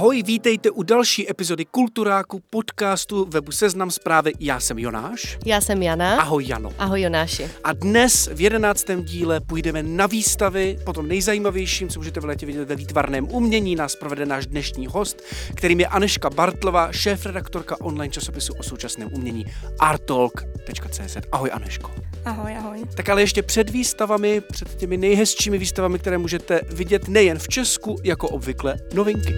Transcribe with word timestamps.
Ahoj, 0.00 0.22
vítejte 0.22 0.70
u 0.70 0.82
další 0.82 1.30
epizody 1.30 1.64
Kulturáku 1.64 2.40
podcastu 2.50 3.24
webu 3.24 3.52
Seznam 3.52 3.90
zprávy. 3.90 4.32
Já 4.40 4.60
jsem 4.60 4.78
Jonáš. 4.78 5.38
Já 5.46 5.60
jsem 5.60 5.82
Jana. 5.82 6.20
Ahoj 6.20 6.44
Jano. 6.46 6.72
Ahoj 6.78 7.00
Jonáši. 7.00 7.50
A 7.64 7.72
dnes 7.72 8.30
v 8.34 8.40
jedenáctém 8.40 9.04
díle 9.04 9.40
půjdeme 9.40 9.82
na 9.82 10.06
výstavy, 10.06 10.78
potom 10.84 11.08
nejzajímavějším, 11.08 11.88
co 11.88 12.00
můžete 12.00 12.20
v 12.20 12.24
létě 12.24 12.46
vidět 12.46 12.68
ve 12.68 12.76
výtvarném 12.76 13.28
umění, 13.30 13.76
nás 13.76 13.96
provede 13.96 14.26
náš 14.26 14.46
dnešní 14.46 14.86
host, 14.86 15.22
kterým 15.54 15.80
je 15.80 15.86
Aneška 15.86 16.30
Bartlová, 16.30 16.92
šéf-redaktorka 16.92 17.80
online 17.80 18.12
časopisu 18.12 18.52
o 18.58 18.62
současném 18.62 19.08
umění 19.12 19.46
artalk.cz. 19.78 21.16
Ahoj 21.32 21.50
Aneško. 21.52 21.90
Ahoj, 22.24 22.56
ahoj. 22.56 22.84
Tak 22.94 23.08
ale 23.08 23.22
ještě 23.22 23.42
před 23.42 23.70
výstavami, 23.70 24.40
před 24.40 24.74
těmi 24.74 24.96
nejhezčími 24.96 25.58
výstavami, 25.58 25.98
které 25.98 26.18
můžete 26.18 26.60
vidět 26.72 27.08
nejen 27.08 27.38
v 27.38 27.48
Česku, 27.48 27.96
jako 28.04 28.28
obvykle 28.28 28.76
novinky. 28.94 29.36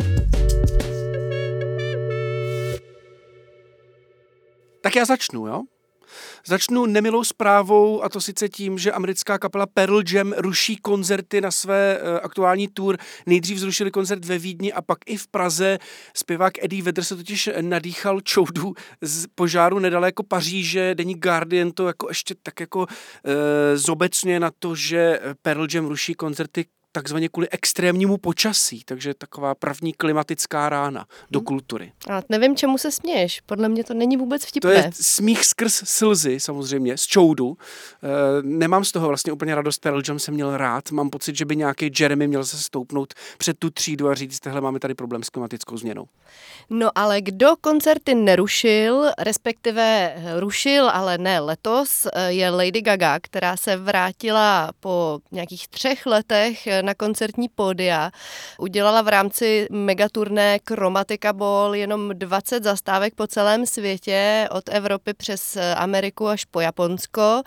Tak 4.92 4.96
já 4.96 5.04
začnu, 5.04 5.46
jo? 5.46 5.62
Začnu 6.46 6.86
nemilou 6.86 7.24
zprávou 7.24 8.02
a 8.02 8.08
to 8.08 8.20
sice 8.20 8.48
tím, 8.48 8.78
že 8.78 8.92
americká 8.92 9.38
kapela 9.38 9.66
Pearl 9.66 10.02
Jam 10.12 10.32
ruší 10.36 10.76
koncerty 10.76 11.40
na 11.40 11.50
své 11.50 12.00
uh, 12.00 12.18
aktuální 12.22 12.68
tour. 12.68 12.96
Nejdřív 13.26 13.58
zrušili 13.58 13.90
koncert 13.90 14.24
ve 14.24 14.38
Vídni 14.38 14.72
a 14.72 14.82
pak 14.82 14.98
i 15.06 15.16
v 15.16 15.28
Praze. 15.28 15.78
Zpěvák 16.16 16.64
Eddie 16.64 16.82
Vedder 16.82 17.04
se 17.04 17.16
totiž 17.16 17.50
nadýchal 17.60 18.20
čoudu 18.20 18.74
z 19.00 19.26
požáru 19.34 19.78
nedaleko 19.78 20.22
Paříže. 20.22 20.94
Denní 20.94 21.14
Guardian 21.14 21.70
to 21.70 21.86
jako 21.86 22.08
ještě 22.08 22.34
tak 22.42 22.60
jako 22.60 22.78
uh, 22.78 22.86
zobecňuje 23.74 24.40
na 24.40 24.50
to, 24.58 24.74
že 24.74 25.20
Pearl 25.42 25.66
Jam 25.74 25.86
ruší 25.86 26.14
koncerty 26.14 26.64
takzvaně 26.92 27.28
kvůli 27.28 27.48
extrémnímu 27.50 28.16
počasí, 28.16 28.82
takže 28.84 29.14
taková 29.14 29.54
první 29.54 29.92
klimatická 29.92 30.68
rána 30.68 31.06
do 31.30 31.38
hmm. 31.38 31.44
kultury. 31.44 31.92
A 32.10 32.22
nevím, 32.28 32.56
čemu 32.56 32.78
se 32.78 32.92
směješ, 32.92 33.40
podle 33.40 33.68
mě 33.68 33.84
to 33.84 33.94
není 33.94 34.16
vůbec 34.16 34.44
vtipné. 34.44 34.70
To 34.70 34.76
je 34.76 34.90
smích 35.00 35.44
skrz 35.44 35.82
slzy 35.84 36.40
samozřejmě, 36.40 36.98
z 36.98 37.06
čoudu. 37.06 37.56
E, 38.02 38.42
nemám 38.42 38.84
z 38.84 38.92
toho 38.92 39.08
vlastně 39.08 39.32
úplně 39.32 39.54
radost, 39.54 39.78
Pearl 39.78 40.02
Jam 40.08 40.18
jsem 40.18 40.34
měl 40.34 40.56
rád, 40.56 40.90
mám 40.90 41.10
pocit, 41.10 41.36
že 41.36 41.44
by 41.44 41.56
nějaký 41.56 41.90
Jeremy 42.00 42.28
měl 42.28 42.44
se 42.44 42.58
stoupnout 42.58 43.14
před 43.38 43.58
tu 43.58 43.70
třídu 43.70 44.08
a 44.08 44.14
říct, 44.14 44.40
tehle 44.40 44.60
máme 44.60 44.80
tady 44.80 44.94
problém 44.94 45.22
s 45.22 45.30
klimatickou 45.30 45.76
změnou. 45.76 46.06
No 46.70 46.90
ale 46.94 47.20
kdo 47.20 47.56
koncerty 47.60 48.14
nerušil, 48.14 49.10
respektive 49.18 50.14
rušil, 50.38 50.90
ale 50.90 51.18
ne 51.18 51.40
letos, 51.40 52.06
je 52.26 52.50
Lady 52.50 52.82
Gaga, 52.82 53.20
která 53.20 53.56
se 53.56 53.76
vrátila 53.76 54.70
po 54.80 55.18
nějakých 55.32 55.68
třech 55.68 56.06
letech 56.06 56.68
na 56.82 56.94
koncertní 56.94 57.48
pódia. 57.48 58.10
Udělala 58.58 59.02
v 59.02 59.08
rámci 59.08 59.66
megaturné 59.70 60.58
Chromatica 60.68 61.32
Ball 61.32 61.74
jenom 61.74 62.10
20 62.14 62.64
zastávek 62.64 63.14
po 63.14 63.26
celém 63.26 63.66
světě, 63.66 64.48
od 64.50 64.64
Evropy 64.68 65.14
přes 65.14 65.58
Ameriku 65.76 66.28
až 66.28 66.44
po 66.44 66.60
Japonsko. 66.60 67.42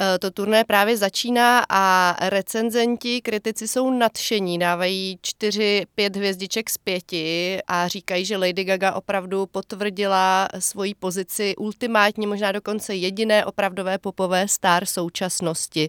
E, 0.00 0.18
to 0.18 0.30
turné 0.30 0.64
právě 0.64 0.96
začíná 0.96 1.64
a 1.68 2.16
recenzenti, 2.28 3.20
kritici 3.20 3.68
jsou 3.68 3.90
nadšení, 3.90 4.58
dávají 4.58 5.18
4-5 5.22 6.16
hvězdiček 6.16 6.70
z 6.70 6.78
pěti 6.78 7.58
a 7.66 7.88
říkají, 7.88 8.24
že 8.24 8.36
Lady 8.36 8.64
Gaga 8.64 8.92
opravdu 8.92 9.46
potvrdila 9.46 10.48
svoji 10.58 10.94
pozici 10.94 11.56
ultimátní, 11.56 12.26
možná 12.26 12.52
dokonce 12.52 12.94
jediné 12.94 13.44
opravdové 13.44 13.98
popové 13.98 14.48
star 14.48 14.86
současnosti. 14.86 15.88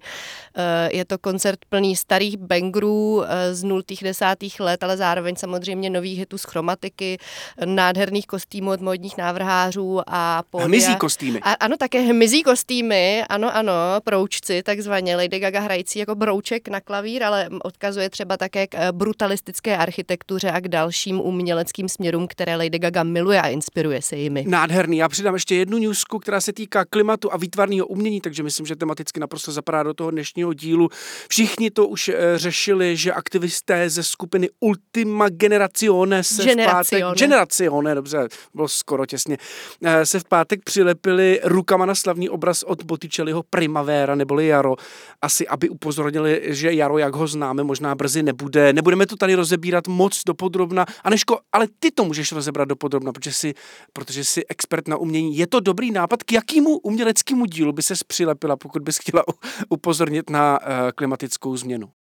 E, 0.55 0.97
je 0.97 1.05
to 1.05 1.17
koncert 1.17 1.59
plný 1.69 1.95
starých 1.95 2.37
bangerů, 2.37 2.82
coverů 2.83 3.23
eh, 3.23 3.55
z 3.55 3.63
nultých 3.63 4.03
desátých 4.03 4.59
let, 4.59 4.83
ale 4.83 4.97
zároveň 4.97 5.35
samozřejmě 5.35 5.89
nových 5.89 6.19
hitů 6.19 6.37
z 6.37 6.43
chromatiky, 6.43 7.17
nádherných 7.65 8.27
kostýmů 8.27 8.71
od 8.71 8.81
modních 8.81 9.17
návrhářů 9.17 10.01
a 10.07 10.43
pódia. 10.49 10.67
Hmyzí 10.67 10.95
kostýmy. 10.95 11.39
A, 11.39 11.53
ano, 11.53 11.77
také 11.77 12.01
hmyzí 12.01 12.43
kostýmy, 12.43 13.23
ano, 13.29 13.55
ano, 13.55 13.73
proučci, 14.03 14.63
takzvaně 14.63 15.15
Lady 15.15 15.39
Gaga 15.39 15.59
hrající 15.59 15.99
jako 15.99 16.15
brouček 16.15 16.67
na 16.67 16.81
klavír, 16.81 17.23
ale 17.23 17.49
odkazuje 17.63 18.09
třeba 18.09 18.37
také 18.37 18.67
k 18.67 18.75
eh, 18.75 18.91
brutalistické 18.91 19.77
architektuře 19.77 20.51
a 20.51 20.59
k 20.59 20.67
dalším 20.67 21.21
uměleckým 21.21 21.89
směrům, 21.89 22.27
které 22.27 22.55
Lady 22.55 22.79
Gaga 22.79 23.03
miluje 23.03 23.41
a 23.41 23.47
inspiruje 23.47 24.01
se 24.01 24.15
jimi. 24.15 24.45
Nádherný. 24.47 24.97
Já 24.97 25.09
přidám 25.09 25.33
ještě 25.33 25.55
jednu 25.55 25.77
newsku, 25.77 26.19
která 26.19 26.41
se 26.41 26.53
týká 26.53 26.85
klimatu 26.85 27.33
a 27.33 27.37
výtvarného 27.37 27.87
umění, 27.87 28.21
takže 28.21 28.43
myslím, 28.43 28.65
že 28.65 28.75
tematicky 28.75 29.19
naprosto 29.19 29.51
zapadá 29.51 29.83
do 29.83 29.93
toho 29.93 30.11
dnešního 30.11 30.53
dílu. 30.53 30.89
Všichni 31.29 31.71
to 31.71 31.87
už 31.87 32.09
eh, 32.09 32.37
řešili 32.37 32.72
řešili, 32.73 32.97
že 32.97 33.13
aktivisté 33.13 33.89
ze 33.89 34.03
skupiny 34.03 34.49
Ultima 34.59 35.29
Generazione 35.29 36.23
se 36.23 36.43
Generazione. 36.43 37.03
v 37.03 37.07
pátek... 37.07 37.19
Generazione, 37.19 37.95
dobře, 37.95 38.27
bylo 38.53 38.67
skoro 38.67 39.05
těsně. 39.05 39.37
Eh, 39.83 40.05
se 40.05 40.19
v 40.19 40.23
pátek 40.23 40.63
přilepili 40.63 41.39
rukama 41.43 41.85
na 41.85 41.95
slavný 41.95 42.29
obraz 42.29 42.63
od 42.63 42.83
Botticelliho 42.83 43.43
Primavera, 43.49 44.15
neboli 44.15 44.47
Jaro. 44.47 44.75
Asi, 45.21 45.47
aby 45.47 45.69
upozornili, 45.69 46.41
že 46.45 46.73
Jaro, 46.73 46.97
jak 46.97 47.15
ho 47.15 47.27
známe, 47.27 47.63
možná 47.63 47.95
brzy 47.95 48.23
nebude. 48.23 48.73
Nebudeme 48.73 49.05
to 49.05 49.15
tady 49.15 49.35
rozebírat 49.35 49.87
moc 49.87 50.21
dopodrobna. 50.27 50.85
Aneško, 51.03 51.39
ale 51.51 51.67
ty 51.79 51.91
to 51.91 52.05
můžeš 52.05 52.31
rozebrat 52.31 52.69
dopodrobna, 52.69 53.11
protože 53.11 53.33
jsi, 53.33 53.53
protože 53.93 54.23
jsi 54.23 54.41
expert 54.49 54.87
na 54.87 54.97
umění. 54.97 55.37
Je 55.37 55.47
to 55.47 55.59
dobrý 55.59 55.91
nápad, 55.91 56.23
k 56.23 56.31
jakému 56.31 56.77
uměleckému 56.77 57.45
dílu 57.45 57.71
by 57.71 57.81
se 57.81 57.93
přilepila, 58.07 58.55
pokud 58.55 58.81
bys 58.81 58.97
chtěla 58.97 59.23
upozornit 59.69 60.29
na 60.29 60.59
uh, 60.61 60.67
klimatickou 60.95 61.57
změnu? 61.57 62.02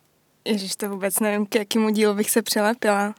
Ježíš, 0.48 0.76
to 0.76 0.88
vůbec 0.88 1.20
nevím, 1.20 1.46
k 1.46 1.54
jakému 1.54 1.90
dílu 1.90 2.14
bych 2.14 2.30
se 2.30 2.42
přilepila. 2.42 3.14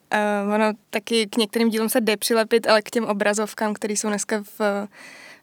Uh, 0.47 0.53
ono 0.53 0.73
taky 0.90 1.28
k 1.28 1.38
některým 1.38 1.69
dílům 1.69 1.90
se 1.90 2.01
jde 2.01 2.17
přilepit, 2.17 2.67
ale 2.67 2.81
k 2.81 2.90
těm 2.90 3.06
obrazovkám, 3.06 3.73
které 3.73 3.94
jsou 3.94 4.07
dneska 4.07 4.44
v, 4.59 4.88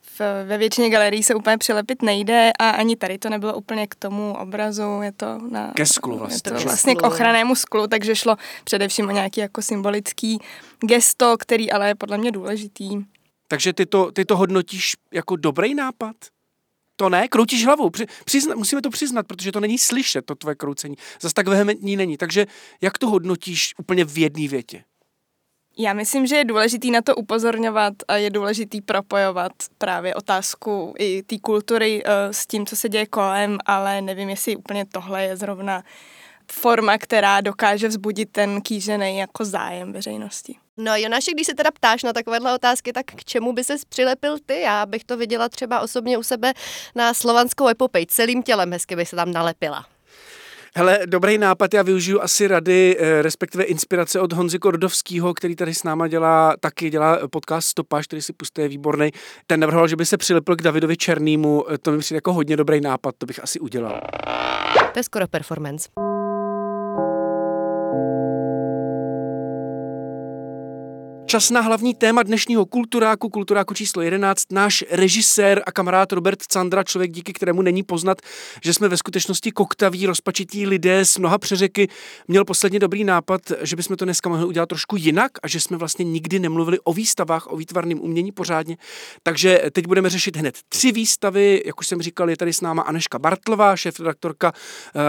v, 0.01 0.21
ve 0.45 0.59
většině 0.59 0.91
galerií 0.91 1.23
se 1.23 1.35
úplně 1.35 1.59
přilepit 1.59 2.03
nejde 2.03 2.51
a 2.59 2.71
ani 2.71 2.97
tady 2.97 3.19
to 3.19 3.31
nebylo 3.31 3.55
úplně 3.55 3.87
k 3.87 3.95
tomu 3.95 4.37
obrazu, 4.39 5.01
je 5.03 5.13
to 5.13 5.39
na... 5.51 5.73
Ke 5.75 5.87
sklu 5.87 6.19
vlastně. 6.19 6.53
Je 6.53 6.59
to 6.59 6.65
vlastně 6.65 6.95
k 6.95 7.03
ochrannému 7.03 7.55
sklu, 7.55 7.87
takže 7.87 8.17
šlo 8.17 8.37
především 8.65 9.09
o 9.09 9.13
nějaký 9.13 9.41
jako 9.41 9.63
symbolický 9.63 10.39
gesto, 10.81 11.37
který 11.39 11.73
ale 11.73 11.89
je 11.89 11.95
podle 11.95 12.19
mě 12.19 12.31
důležitý. 12.31 12.91
Takže 13.49 13.73
ty 13.73 13.87
to, 13.87 14.13
ty 14.13 14.25
to 14.25 14.37
hodnotíš 14.37 14.93
jako 15.13 15.37
dobrý 15.37 15.75
nápad? 15.75 16.17
To 16.97 17.09
ne, 17.09 17.29
kroutíš 17.29 17.65
hlavou. 17.65 17.91
Přizna, 18.25 18.55
musíme 18.55 18.83
to 18.83 18.91
přiznat, 18.91 19.27
protože 19.27 19.53
to 19.53 19.61
není 19.61 19.79
slyšet, 19.79 20.27
to 20.27 20.35
tvoje 20.35 20.55
kroucení. 20.57 20.97
Zas 21.21 21.33
tak 21.33 21.49
vehementní 21.49 21.97
není. 21.97 22.17
Takže 22.17 22.47
jak 22.81 22.99
to 22.99 23.09
hodnotíš 23.09 23.75
úplně 23.79 24.05
v 24.05 24.19
jedné 24.19 24.49
větě? 24.49 24.85
Já 25.79 25.93
myslím, 25.93 26.27
že 26.27 26.37
je 26.37 26.45
důležitý 26.45 26.91
na 26.91 27.03
to 27.03 27.17
upozorňovat 27.17 27.95
a 28.09 28.17
je 28.17 28.31
důležitý 28.31 28.81
propojovat 28.81 29.53
právě 29.79 30.15
otázku 30.15 30.95
i 30.99 31.23
té 31.23 31.39
kultury 31.39 32.05
uh, 32.05 32.11
s 32.31 32.47
tím, 32.47 32.67
co 32.67 32.77
se 32.77 32.89
děje 32.89 33.07
kolem, 33.07 33.59
ale 33.67 34.03
nevím, 34.03 34.29
jestli 34.29 34.57
úplně 34.57 34.85
tohle 34.93 35.25
je 35.25 35.37
zrovna 35.37 35.83
forma, 36.53 36.99
která 36.99 37.41
dokáže 37.41 37.89
vzbudit 37.89 38.33
ten 38.33 38.61
kýžený 38.61 39.19
jako 39.19 39.45
zájem 39.45 39.93
veřejnosti. 39.93 40.57
No 40.79 40.97
Jonáši, 40.97 41.33
když 41.33 41.47
se 41.47 41.55
teda 41.55 41.71
ptáš 41.71 42.03
na 42.03 42.13
takovéhle 42.13 42.55
otázky, 42.55 42.93
tak 42.93 43.07
k 43.07 43.25
čemu 43.25 43.53
by 43.53 43.65
ses 43.65 43.85
přilepil 43.85 44.37
ty? 44.47 44.61
Já 44.61 44.87
bych 44.87 45.05
to 45.05 45.17
viděla 45.17 45.49
třeba 45.49 45.81
osobně 45.81 46.19
u 46.19 46.23
sebe 46.23 46.53
na 46.95 47.15
slovanskou 47.15 47.69
epopej. 47.69 48.07
Celým 48.07 48.43
tělem 48.43 48.73
hezky 48.73 48.97
by 48.97 49.07
se 49.07 49.17
tam 49.17 49.33
nalepila. 49.33 49.87
Hele, 50.75 50.99
dobrý 51.07 51.39
nápad, 51.39 51.75
já 51.75 51.83
využiju 51.83 52.21
asi 52.21 52.49
rady, 52.49 52.97
eh, 52.99 53.23
respektive 53.23 53.65
inspirace 53.65 54.21
od 54.21 54.33
Honzy 54.33 54.59
Kordovského, 54.59 55.35
který 55.35 55.57
tady 55.57 55.75
s 55.75 55.83
náma 55.83 56.09
dělá, 56.09 56.55
taky 56.61 56.91
dělá 56.91 57.29
podcast 57.29 57.69
Stopaž, 57.69 58.07
který 58.07 58.23
si 58.23 58.33
pustí, 58.33 58.61
je 58.61 58.69
výborný. 58.69 59.11
Ten 59.47 59.61
navrhoval, 59.61 59.89
že 59.89 59.97
by 59.97 60.07
se 60.07 60.17
přilepil 60.17 60.57
k 60.57 60.63
Davidovi 60.63 60.97
Černýmu, 60.97 61.73
eh, 61.73 61.79
to 61.79 61.93
mi 61.93 61.99
přijde 61.99 62.17
jako 62.17 62.33
hodně 62.33 62.57
dobrý 62.57 62.81
nápad, 62.81 63.15
to 63.19 63.27
bych 63.27 63.43
asi 63.43 63.61
udělal. 63.61 64.01
To 64.93 64.99
je 64.99 65.03
skoro 65.03 65.29
performance. 65.29 65.89
Čas 71.27 71.51
na 71.51 71.61
hlavní 71.61 71.95
téma 71.95 72.23
dnešního 72.23 72.67
kulturáku, 72.67 73.29
kulturáku 73.29 73.75
číslo 73.75 74.03
11. 74.03 74.43
Náš 74.53 74.85
režisér 74.91 75.63
a 75.67 75.73
kamarád 75.73 76.13
Robert 76.13 76.43
Candra, 76.43 76.85
člověk 76.85 77.11
díky 77.11 77.33
kterému 77.33 77.63
není 77.63 77.83
poznat, 77.83 78.19
že 78.65 78.75
jsme 78.75 78.89
ve 78.89 78.97
skutečnosti 78.97 79.53
koktaví, 79.53 80.07
rozpačití 80.07 80.67
lidé 80.67 81.05
z 81.05 81.19
mnoha 81.19 81.39
přeřeky, 81.39 81.89
měl 82.29 82.45
posledně 82.45 82.79
dobrý 82.79 83.05
nápad, 83.05 83.41
že 83.63 83.77
bychom 83.77 83.97
to 83.97 84.05
dneska 84.05 84.29
mohli 84.29 84.47
udělat 84.47 84.69
trošku 84.69 84.97
jinak 84.97 85.33
a 85.43 85.49
že 85.49 85.61
jsme 85.61 85.77
vlastně 85.77 86.05
nikdy 86.05 86.39
nemluvili 86.39 86.79
o 86.81 86.93
výstavách, 86.93 87.47
o 87.47 87.57
výtvarném 87.57 88.01
umění 88.01 88.33
pořádně. 88.33 88.77
Takže 89.23 89.63
teď 89.73 89.87
budeme 89.87 90.11
řešit 90.11 90.37
hned 90.37 90.59
tři 90.69 90.93
výstavy. 90.93 91.63
Jak 91.67 91.81
už 91.81 91.87
jsem 91.87 92.03
říkal, 92.03 92.31
je 92.31 92.37
tady 92.37 92.53
s 92.53 92.61
náma 92.61 92.83
Aneška 92.83 93.19
Bartlová, 93.19 93.77
šéf-redaktorka 93.77 94.53
uh, 94.53 95.03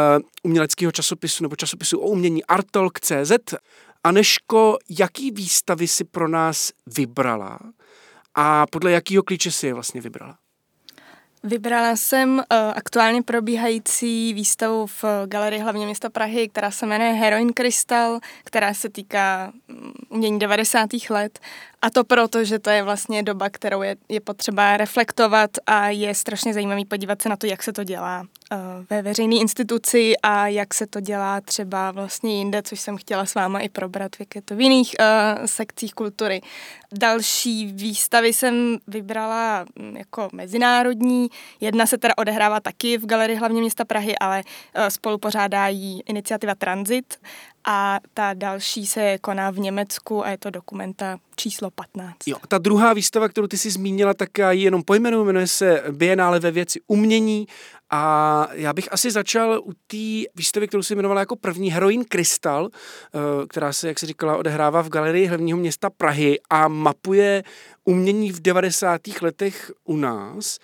uměleckého 0.43 0.91
časopisu 0.91 1.43
nebo 1.43 1.55
časopisu 1.55 1.99
o 1.99 2.07
umění 2.07 2.45
Artalk.cz. 2.45 3.31
Aneško, 4.07 4.77
jaký 4.89 5.31
výstavy 5.31 5.87
si 5.87 6.03
pro 6.03 6.27
nás 6.27 6.71
vybrala 6.97 7.59
a 8.35 8.65
podle 8.67 8.91
jakého 8.91 9.23
klíče 9.23 9.51
si 9.51 9.67
je 9.67 9.73
vlastně 9.73 10.01
vybrala? 10.01 10.37
Vybrala 11.43 11.95
jsem 11.95 12.29
uh, 12.37 12.43
aktuálně 12.75 13.23
probíhající 13.23 14.33
výstavu 14.33 14.85
v 14.87 15.03
Galerii 15.25 15.61
hlavně 15.61 15.85
města 15.85 16.09
Prahy, 16.09 16.49
která 16.49 16.71
se 16.71 16.85
jmenuje 16.85 17.11
Heroin 17.13 17.53
Crystal, 17.53 18.19
která 18.43 18.73
se 18.73 18.89
týká 18.89 19.51
mm, 19.67 19.91
umění 20.09 20.39
90. 20.39 20.89
let 21.09 21.39
a 21.81 21.89
to 21.89 22.03
proto, 22.03 22.43
že 22.43 22.59
to 22.59 22.69
je 22.69 22.83
vlastně 22.83 23.23
doba, 23.23 23.49
kterou 23.49 23.81
je, 23.81 23.95
je 24.09 24.19
potřeba 24.19 24.77
reflektovat 24.77 25.51
a 25.67 25.89
je 25.89 26.15
strašně 26.15 26.53
zajímavý 26.53 26.85
podívat 26.85 27.21
se 27.21 27.29
na 27.29 27.35
to, 27.35 27.45
jak 27.45 27.63
se 27.63 27.73
to 27.73 27.83
dělá 27.83 28.21
uh, 28.21 28.57
ve 28.89 29.01
veřejné 29.01 29.35
instituci 29.35 30.13
a 30.23 30.47
jak 30.47 30.73
se 30.73 30.87
to 30.87 30.99
dělá 30.99 31.41
třeba 31.41 31.91
vlastně 31.91 32.37
jinde, 32.37 32.61
což 32.61 32.79
jsem 32.79 32.97
chtěla 32.97 33.25
s 33.25 33.35
váma 33.35 33.59
i 33.59 33.69
probrat, 33.69 34.11
jak 34.19 34.35
je 34.35 34.41
to 34.41 34.55
v 34.55 34.61
jiných 34.61 34.95
uh, 34.99 35.45
sekcích 35.45 35.93
kultury. 35.93 36.41
Další 36.93 37.65
výstavy 37.65 38.33
jsem 38.33 38.77
vybrala 38.87 39.65
mm, 39.79 39.97
jako 39.97 40.29
mezinárodní. 40.33 41.27
Jedna 41.59 41.85
se 41.85 41.97
teda 41.97 42.13
odehrává 42.17 42.59
taky 42.59 42.97
v 42.97 43.05
Galerii 43.05 43.37
hlavně 43.37 43.61
města 43.61 43.85
Prahy, 43.85 44.17
ale 44.17 44.43
uh, 44.43 44.87
spolu 44.87 45.17
pořádá 45.17 45.67
jí 45.67 46.01
iniciativa 46.05 46.55
Transit 46.55 47.17
a 47.69 47.99
ta 48.13 48.33
další 48.33 48.87
se 48.87 49.17
koná 49.21 49.51
v 49.51 49.59
Německu 49.59 50.25
a 50.25 50.29
je 50.29 50.37
to 50.37 50.49
dokumenta 50.49 51.17
číslo 51.35 51.71
15. 51.71 52.15
Jo, 52.25 52.37
ta 52.47 52.57
druhá 52.57 52.93
výstava, 52.93 53.29
kterou 53.29 53.47
ty 53.47 53.57
jsi 53.57 53.71
zmínila, 53.71 54.13
tak 54.13 54.37
já 54.37 54.51
ji 54.51 54.63
jenom 54.63 54.83
pojmenuji, 54.83 55.25
jmenuje 55.25 55.47
se 55.47 55.83
Biennále 55.91 56.39
ve 56.39 56.51
věci 56.51 56.79
umění 56.87 57.47
a 57.89 58.47
já 58.51 58.73
bych 58.73 58.93
asi 58.93 59.11
začal 59.11 59.61
u 59.65 59.73
té 59.73 60.29
výstavy, 60.35 60.67
kterou 60.67 60.83
si 60.83 60.93
jmenovala 60.93 61.19
jako 61.19 61.35
první 61.35 61.71
Heroin 61.71 62.05
Krystal, 62.05 62.69
eh, 62.69 63.47
která 63.47 63.73
se, 63.73 63.87
jak 63.87 63.99
se 63.99 64.05
říkala, 64.05 64.37
odehrává 64.37 64.81
v 64.81 64.89
galerii 64.89 65.25
hlavního 65.25 65.57
města 65.57 65.89
Prahy 65.89 66.39
a 66.49 66.67
mapuje 66.67 67.43
umění 67.83 68.31
v 68.31 68.39
90. 68.39 69.21
letech 69.21 69.71
u 69.83 69.97
nás. 69.97 70.59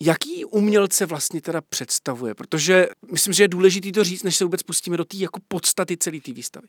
Jaký 0.00 0.44
umělce 0.44 1.06
vlastně 1.06 1.40
teda 1.40 1.60
představuje? 1.60 2.34
Protože 2.34 2.88
myslím, 3.12 3.32
že 3.32 3.44
je 3.44 3.48
důležité 3.48 3.92
to 3.92 4.04
říct, 4.04 4.22
než 4.22 4.36
se 4.36 4.44
vůbec 4.44 4.62
pustíme 4.62 4.96
do 4.96 5.04
té 5.04 5.16
jako 5.16 5.40
podstaty 5.48 5.96
celé 5.96 6.20
té 6.20 6.32
výstavy. 6.32 6.68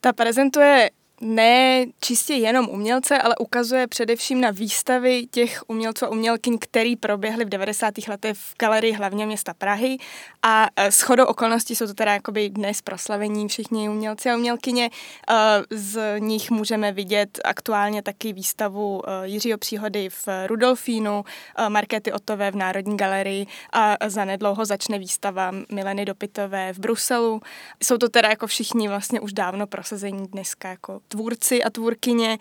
Ta 0.00 0.12
prezentuje 0.12 0.90
ne 1.20 1.86
čistě 2.00 2.34
jenom 2.34 2.68
umělce, 2.68 3.18
ale 3.18 3.36
ukazuje 3.36 3.86
především 3.86 4.40
na 4.40 4.50
výstavy 4.50 5.26
těch 5.30 5.62
umělců 5.66 6.04
a 6.04 6.08
umělkyň, 6.08 6.58
který 6.60 6.96
proběhly 6.96 7.44
v 7.44 7.48
90. 7.48 7.94
letech 8.08 8.36
v 8.36 8.54
galerii 8.58 8.92
hlavně 8.92 9.26
města 9.26 9.54
Prahy 9.54 9.96
a 10.42 10.68
e, 10.76 10.92
s 10.92 11.00
chodou 11.00 11.24
okolností 11.24 11.76
jsou 11.76 11.86
to 11.86 11.94
teda 11.94 12.12
jakoby 12.12 12.48
dnes 12.48 12.82
proslavení 12.82 13.48
všichni 13.48 13.88
umělci 13.88 14.30
a 14.30 14.36
umělkyně. 14.36 14.90
E, 15.30 15.76
z 15.76 16.18
nich 16.18 16.50
můžeme 16.50 16.92
vidět 16.92 17.40
aktuálně 17.44 18.02
taky 18.02 18.32
výstavu 18.32 19.02
e, 19.06 19.28
Jiřího 19.28 19.58
Příhody 19.58 20.08
v 20.08 20.28
Rudolfínu, 20.46 21.24
Markety 21.68 22.12
Otové 22.12 22.50
v 22.50 22.56
Národní 22.56 22.96
galerii 22.96 23.46
a 23.72 23.96
zanedlouho 24.06 24.64
začne 24.64 24.98
výstava 24.98 25.50
Mileny 25.72 26.04
Dopitové 26.04 26.72
v 26.72 26.78
Bruselu. 26.78 27.40
Jsou 27.82 27.98
to 27.98 28.08
teda 28.08 28.28
jako 28.28 28.46
všichni 28.46 28.88
vlastně 28.88 29.20
už 29.20 29.32
dávno 29.32 29.66
prosazení 29.66 30.26
dneska 30.26 30.68
jako 30.68 31.00
tvůrci 31.10 31.62
a 31.62 31.70
tvůrkyně, 31.70 32.38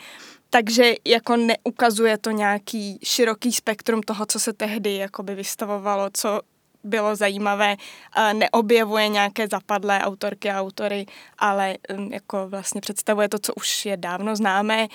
takže 0.50 0.94
jako 1.06 1.36
neukazuje 1.36 2.18
to 2.18 2.32
nějaký 2.32 3.00
široký 3.04 3.52
spektrum 3.52 4.02
toho, 4.02 4.26
co 4.26 4.40
se 4.40 4.54
tehdy 4.54 4.96
jakoby 4.96 5.36
vystavovalo, 5.36 6.10
co 6.14 6.42
bylo 6.84 7.16
zajímavé, 7.16 7.76
neobjevuje 8.34 9.08
nějaké 9.08 9.48
zapadlé 9.48 10.00
autorky 10.00 10.50
a 10.50 10.62
autory, 10.62 11.06
ale 11.38 11.76
um, 11.98 12.14
jako 12.14 12.48
vlastně 12.50 12.82
představuje 12.82 13.30
to, 13.30 13.40
co 13.40 13.54
už 13.54 13.86
je 13.86 13.98
dávno 13.98 14.36
známé. 14.36 14.88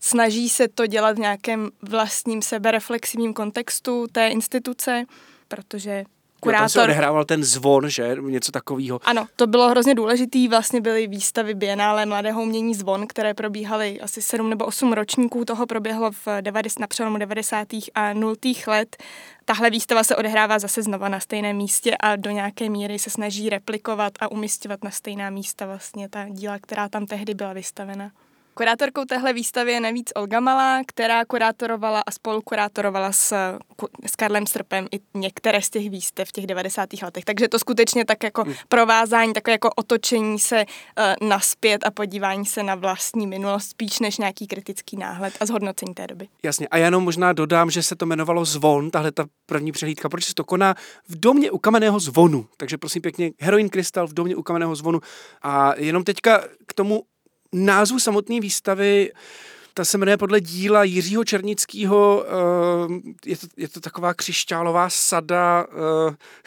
Snaží 0.00 0.48
se 0.48 0.68
to 0.68 0.86
dělat 0.86 1.16
v 1.16 1.20
nějakém 1.20 1.70
vlastním 1.82 2.42
sebereflexivním 2.42 3.34
kontextu 3.34 4.06
té 4.12 4.28
instituce, 4.28 5.04
protože 5.48 6.04
kurátor. 6.42 6.62
Jo, 6.62 6.62
tam 6.62 6.68
se 6.68 6.82
odehrával 6.82 7.24
ten 7.24 7.44
zvon, 7.44 7.90
že? 7.90 8.16
Něco 8.20 8.52
takového. 8.52 9.00
Ano, 9.04 9.26
to 9.36 9.46
bylo 9.46 9.68
hrozně 9.68 9.94
důležitý. 9.94 10.48
Vlastně 10.48 10.80
byly 10.80 11.06
výstavy 11.06 11.54
Bienále 11.54 12.06
mladého 12.06 12.42
umění 12.42 12.74
zvon, 12.74 13.06
které 13.06 13.34
probíhaly 13.34 14.00
asi 14.00 14.22
7 14.22 14.50
nebo 14.50 14.64
8 14.64 14.92
ročníků. 14.92 15.44
Toho 15.44 15.66
proběhlo 15.66 16.10
v 16.10 16.28
90, 16.40 16.80
na 16.80 16.86
přelomu 16.86 17.18
90. 17.18 17.68
a 17.94 18.12
0. 18.12 18.34
let. 18.66 18.96
Tahle 19.44 19.70
výstava 19.70 20.04
se 20.04 20.16
odehrává 20.16 20.58
zase 20.58 20.82
znova 20.82 21.08
na 21.08 21.20
stejném 21.20 21.56
místě 21.56 21.96
a 22.00 22.16
do 22.16 22.30
nějaké 22.30 22.68
míry 22.68 22.98
se 22.98 23.10
snaží 23.10 23.50
replikovat 23.50 24.12
a 24.20 24.30
umistovat 24.30 24.84
na 24.84 24.90
stejná 24.90 25.30
místa 25.30 25.66
vlastně 25.66 26.08
ta 26.08 26.26
díla, 26.28 26.58
která 26.58 26.88
tam 26.88 27.06
tehdy 27.06 27.34
byla 27.34 27.52
vystavena. 27.52 28.10
Kurátorkou 28.54 29.04
téhle 29.04 29.32
výstavy 29.32 29.72
je 29.72 29.80
navíc 29.80 30.12
Olga 30.14 30.40
Malá, 30.40 30.80
která 30.86 31.24
kurátorovala 31.24 32.02
a 32.06 32.10
spolukurátorovala 32.10 33.12
s, 33.12 33.34
s 34.06 34.16
Karlem 34.16 34.46
Srpem 34.46 34.86
i 34.92 35.00
některé 35.14 35.62
z 35.62 35.70
těch 35.70 35.90
výstev 35.90 36.28
v 36.28 36.32
těch 36.32 36.46
90. 36.46 36.88
letech. 37.02 37.24
Takže 37.24 37.48
to 37.48 37.58
skutečně 37.58 38.04
tak 38.04 38.22
jako 38.22 38.44
hmm. 38.44 38.54
provázání, 38.68 39.32
takové 39.32 39.52
jako 39.52 39.70
otočení 39.76 40.38
se 40.38 40.64
uh, 40.64 41.28
naspět 41.28 41.86
a 41.86 41.90
podívání 41.90 42.46
se 42.46 42.62
na 42.62 42.74
vlastní 42.74 43.26
minulost 43.26 43.68
spíš 43.68 44.00
než 44.00 44.18
nějaký 44.18 44.46
kritický 44.46 44.96
náhled 44.96 45.34
a 45.40 45.46
zhodnocení 45.46 45.94
té 45.94 46.06
doby. 46.06 46.28
Jasně. 46.42 46.68
A 46.68 46.76
já 46.76 46.84
jenom 46.84 47.04
možná 47.04 47.32
dodám, 47.32 47.70
že 47.70 47.82
se 47.82 47.96
to 47.96 48.06
jmenovalo 48.06 48.44
Zvon, 48.44 48.90
tahle 48.90 49.12
ta 49.12 49.26
první 49.46 49.72
přehlídka, 49.72 50.08
protože 50.08 50.26
se 50.26 50.34
to 50.34 50.44
koná 50.44 50.74
v 51.08 51.20
domě 51.20 51.50
u 51.50 51.58
kamenného 51.58 52.00
zvonu. 52.00 52.46
Takže 52.56 52.78
prosím 52.78 53.02
pěkně, 53.02 53.30
Heroin 53.40 53.68
Krystal 53.68 54.06
v 54.06 54.14
domě 54.14 54.36
u 54.36 54.42
kamenného 54.42 54.76
zvonu. 54.76 55.00
A 55.42 55.74
jenom 55.76 56.04
teďka 56.04 56.44
k 56.66 56.74
tomu 56.74 57.02
názvu 57.52 57.98
samotné 57.98 58.40
výstavy 58.40 59.10
ta 59.74 59.84
se 59.84 59.98
jmenuje 59.98 60.16
podle 60.16 60.40
díla 60.40 60.84
Jiřího 60.84 61.24
Černického, 61.24 62.24
eh, 62.26 63.30
je 63.30 63.36
to, 63.36 63.46
je 63.56 63.68
to 63.68 63.80
taková 63.80 64.14
křišťálová 64.14 64.90
sada, 64.90 65.66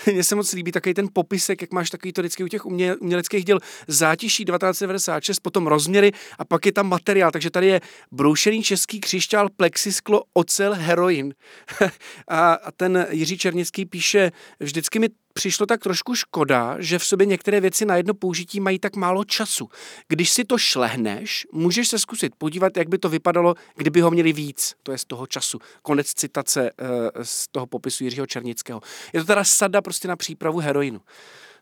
eh, 0.06 0.12
mně 0.12 0.24
se 0.24 0.36
moc 0.36 0.54
líbí 0.54 0.72
takový 0.72 0.94
ten 0.94 1.08
popisek, 1.14 1.62
jak 1.62 1.72
máš 1.72 1.90
takový 1.90 2.14
to 2.14 2.22
vždycky 2.22 2.44
u 2.44 2.48
těch 2.48 2.66
umě, 2.66 2.96
uměleckých 2.96 3.46
děl, 3.46 3.60
zátiší 3.88 4.46
1996, 4.46 5.40
potom 5.40 5.68
rozměry 5.68 6.12
a 6.40 6.46
pak 6.46 6.66
je 6.66 6.72
tam 6.72 6.90
materiál, 6.90 7.32
takže 7.32 7.50
tady 7.50 7.68
je 7.68 7.82
broušený 8.12 8.64
český 8.64 9.00
křišťál, 9.00 9.50
plexisklo, 9.50 10.24
ocel, 10.34 10.74
heroin. 10.74 11.34
a, 12.28 12.54
a 12.54 12.72
ten 12.72 13.08
Jiří 13.10 13.38
Černický 13.38 13.86
píše, 13.86 14.32
vždycky 14.60 15.00
mi 15.00 15.10
přišlo 15.38 15.66
tak 15.66 15.82
trošku 15.82 16.16
škoda, 16.16 16.76
že 16.80 17.00
v 17.00 17.06
sobě 17.06 17.26
některé 17.28 17.62
věci 17.62 17.86
na 17.86 17.96
jedno 17.96 18.14
použití 18.14 18.60
mají 18.60 18.80
tak 18.80 18.96
málo 18.96 19.24
času. 19.24 19.70
Když 20.08 20.30
si 20.30 20.46
to 20.46 20.58
šlehneš, 20.58 21.48
můžeš 21.52 21.88
se 21.88 22.00
zkusit 22.00 22.34
podívat, 22.38 22.78
jak 22.78 22.90
by 22.90 22.98
to 22.98 23.10
vypadalo, 23.10 23.56
kdyby 23.76 24.02
ho 24.02 24.12
měli 24.12 24.34
víc, 24.34 24.76
to 24.84 24.92
je 24.92 24.98
z 24.98 25.06
toho 25.06 25.28
času. 25.28 25.60
Konec 25.82 26.08
citace 26.08 26.72
uh, 26.72 26.88
z 27.24 27.48
toho 27.52 27.66
popisu 27.66 28.04
Jiřího 28.04 28.26
Černického. 28.26 28.82
Je 29.14 29.20
to 29.20 29.26
teda 29.26 29.44
sada 29.44 29.82
prostě 29.82 30.08
na 30.08 30.16
přípravu 30.16 30.60
heroinu. 30.60 31.02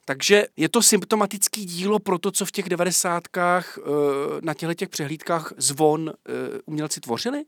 Takže 0.05 0.45
je 0.57 0.69
to 0.69 0.81
symptomatický 0.81 1.65
dílo 1.65 1.99
pro 1.99 2.17
to, 2.17 2.31
co 2.31 2.45
v 2.45 2.51
těch 2.51 2.69
devadesátkách 2.69 3.77
uh, 3.77 3.85
na 4.41 4.53
těchto 4.53 4.73
těch 4.73 4.89
přehlídkách 4.89 5.53
zvon 5.57 6.01
uh, 6.01 6.13
umělci 6.65 6.99
tvořili? 6.99 7.43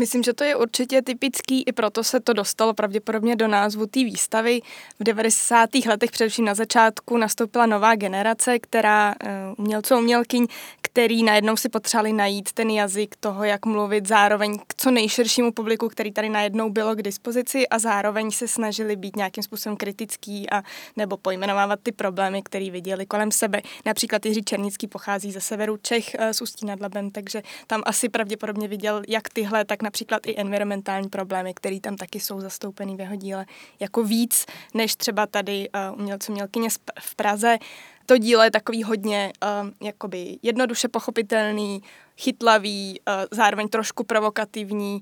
Myslím, 0.00 0.22
že 0.22 0.32
to 0.32 0.44
je 0.44 0.56
určitě 0.56 1.02
typický, 1.02 1.62
i 1.62 1.72
proto 1.72 2.04
se 2.04 2.20
to 2.20 2.32
dostalo 2.32 2.74
pravděpodobně 2.74 3.36
do 3.36 3.48
názvu 3.48 3.86
té 3.86 4.00
výstavy. 4.00 4.60
V 5.00 5.04
90. 5.04 5.70
letech, 5.86 6.10
především 6.10 6.44
na 6.44 6.54
začátku, 6.54 7.16
nastoupila 7.16 7.66
nová 7.66 7.94
generace, 7.94 8.58
která 8.58 9.14
uh, 9.24 9.30
umělců 9.64 9.96
umělkyň, 9.96 10.46
který 10.80 11.22
najednou 11.22 11.56
si 11.56 11.68
potřebovali 11.68 12.12
najít 12.12 12.52
ten 12.52 12.70
jazyk 12.70 13.16
toho, 13.20 13.44
jak 13.44 13.66
mluvit 13.66 14.08
zároveň 14.08 14.58
k 14.66 14.74
co 14.76 14.90
nejširšímu 14.90 15.52
publiku, 15.52 15.88
který 15.88 16.12
tady 16.12 16.28
najednou 16.28 16.70
bylo 16.70 16.94
k 16.94 17.02
dispozici 17.02 17.68
a 17.68 17.78
zároveň 17.78 18.30
se 18.30 18.48
snažili 18.48 18.96
být 18.96 19.16
nějakým 19.16 19.42
způsobem 19.42 19.76
kritický 19.76 20.50
a 20.50 20.62
nebo 20.96 21.16
pojmenovávat 21.16 21.80
ty 21.82 21.92
problémy, 21.92 22.42
které 22.42 22.70
viděli 22.70 23.06
kolem 23.06 23.30
sebe. 23.30 23.62
Například 23.86 24.26
Jiří 24.26 24.42
Černický 24.42 24.86
pochází 24.86 25.32
ze 25.32 25.40
severu 25.40 25.76
Čech 25.82 26.16
uh, 26.18 26.30
z 26.32 26.42
Ústí 26.42 26.66
nad 26.66 26.80
Labem, 26.80 27.10
takže 27.10 27.42
tam 27.66 27.82
asi 27.86 28.08
pravděpodobně 28.08 28.68
viděl 28.68 29.02
jak 29.08 29.28
tyhle, 29.28 29.64
tak 29.64 29.82
například 29.90 30.26
i 30.26 30.36
environmentální 30.36 31.08
problémy, 31.08 31.54
které 31.54 31.80
tam 31.80 31.96
taky 31.96 32.20
jsou 32.20 32.40
zastoupený 32.40 32.96
v 32.96 33.00
jeho 33.00 33.16
díle, 33.16 33.46
jako 33.80 34.04
víc 34.04 34.46
než 34.74 34.96
třeba 34.96 35.26
tady 35.26 35.68
uh, 35.68 36.00
umělců 36.00 36.32
mělkyně 36.32 36.68
v 37.00 37.14
Praze. 37.16 37.58
To 38.06 38.18
dílo 38.18 38.42
je 38.42 38.50
takový 38.50 38.82
hodně 38.82 39.32
uh, 39.42 39.70
jakoby 39.82 40.38
jednoduše 40.42 40.88
pochopitelný, 40.88 41.82
chytlavý, 42.18 43.00
uh, 43.00 43.14
zároveň 43.30 43.68
trošku 43.68 44.04
provokativní, 44.04 45.00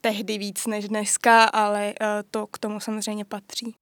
tehdy 0.00 0.38
víc 0.38 0.66
než 0.66 0.88
dneska, 0.88 1.44
ale 1.44 1.92
uh, 2.00 2.06
to 2.30 2.46
k 2.46 2.58
tomu 2.58 2.80
samozřejmě 2.80 3.24
patří. 3.24 3.74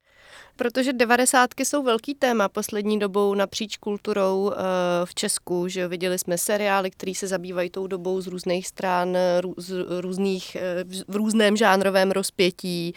Protože 0.58 0.92
devadesátky 0.92 1.64
jsou 1.64 1.82
velký 1.82 2.14
téma 2.14 2.48
poslední 2.48 2.98
dobou 2.98 3.34
napříč 3.34 3.76
kulturou 3.76 4.52
eh, 4.52 4.56
v 5.04 5.14
Česku, 5.14 5.68
že 5.68 5.88
viděli 5.88 6.18
jsme 6.18 6.38
seriály, 6.38 6.90
které 6.90 7.14
se 7.14 7.26
zabývají 7.26 7.70
tou 7.70 7.86
dobou 7.86 8.20
z 8.20 8.26
různých 8.26 8.66
stran, 8.66 9.16
z 9.56 9.84
různých, 10.00 10.56
eh, 10.56 10.84
v 11.08 11.16
různém 11.16 11.56
žánrovém 11.56 12.10
rozpětí. 12.10 12.94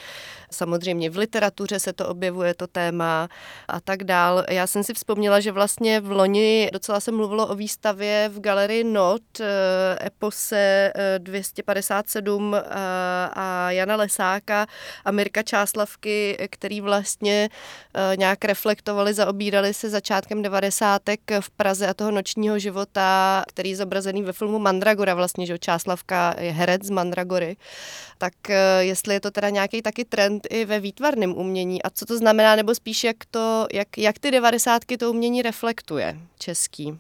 Samozřejmě 0.51 1.10
v 1.10 1.18
literatuře 1.18 1.80
se 1.80 1.94
to 1.94 2.08
objevuje, 2.08 2.53
to 2.53 2.68
téma 2.68 3.27
a 3.68 3.80
tak 3.80 4.03
dál. 4.03 4.44
Já 4.50 4.68
jsem 4.68 4.84
si 4.84 4.94
vzpomněla, 4.94 5.39
že 5.39 5.51
vlastně 5.51 6.00
v 6.00 6.12
loni 6.12 6.70
docela 6.74 7.00
se 7.00 7.12
mluvilo 7.12 7.48
o 7.48 7.56
výstavě 7.56 8.30
v 8.34 8.39
galerii 8.39 8.84
Not, 8.84 9.22
eh, 9.39 10.08
Epose 10.08 10.94
257 11.18 12.56
a 13.34 13.72
Jana 13.72 13.96
Lesáka 13.96 14.65
a 15.06 15.12
Mirka 15.12 15.44
Čáslavky, 15.44 16.48
který 16.50 16.82
vlastně 16.82 17.50
nějak 18.15 18.46
reflektovali, 18.46 19.13
zaobírali 19.13 19.74
se 19.74 19.89
začátkem 19.89 20.41
devadesátek 20.41 21.20
v 21.39 21.50
Praze 21.50 21.88
a 21.88 21.93
toho 21.93 22.12
nočního 22.12 22.60
života, 22.60 23.43
který 23.48 23.70
je 23.70 23.75
zobrazený 23.75 24.24
ve 24.24 24.34
filmu 24.34 24.60
Mandragora 24.60 25.15
vlastně, 25.15 25.46
že 25.46 25.60
Čáslavka 25.60 26.36
je 26.39 26.51
herec 26.51 26.84
z 26.84 26.89
Mandragory. 26.89 27.58
Tak 28.17 28.50
eh, 28.50 28.55
jestli 28.79 29.13
je 29.13 29.20
to 29.20 29.31
teda 29.31 29.50
nějaký 29.50 29.81
taky 29.81 30.05
trend 30.05 30.48
i 30.50 30.65
ve 30.65 30.79
výtvarném 30.79 31.38
umění 31.38 31.84
a 31.84 31.89
co 31.89 32.05
to 32.05 32.17
znamená, 32.17 32.55
nebo 32.55 32.75
spíš 32.75 33.03
jak, 33.03 33.17
to, 33.31 33.67
jak, 33.74 33.98
jak 33.98 34.20
ty 34.20 34.31
devadesátky 34.31 34.98
to 34.98 35.10
umění 35.10 35.41
reflektuje 35.41 36.17
český? 36.39 37.00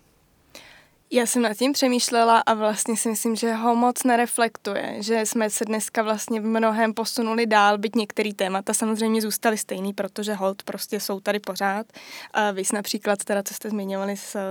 Já 1.13 1.25
jsem 1.25 1.41
nad 1.41 1.53
tím 1.53 1.73
přemýšlela 1.73 2.39
a 2.39 2.53
vlastně 2.53 2.97
si 2.97 3.09
myslím, 3.09 3.35
že 3.35 3.53
ho 3.53 3.75
moc 3.75 4.03
nereflektuje, 4.03 4.95
že 4.99 5.25
jsme 5.25 5.49
se 5.49 5.65
dneska 5.65 6.03
vlastně 6.03 6.41
v 6.41 6.45
mnohem 6.45 6.93
posunuli 6.93 7.45
dál, 7.45 7.77
byť 7.77 7.95
některé 7.95 8.33
témata 8.33 8.73
samozřejmě 8.73 9.21
zůstaly 9.21 9.57
stejný, 9.57 9.93
protože 9.93 10.33
hold 10.33 10.63
prostě 10.63 10.99
jsou 10.99 11.19
tady 11.19 11.39
pořád. 11.39 11.85
A 12.33 12.51
vy 12.51 12.63
například 12.73 13.23
teda, 13.23 13.43
co 13.43 13.53
jste 13.53 13.69
zmiňovali 13.69 14.17
s 14.17 14.35
eh, 14.35 14.41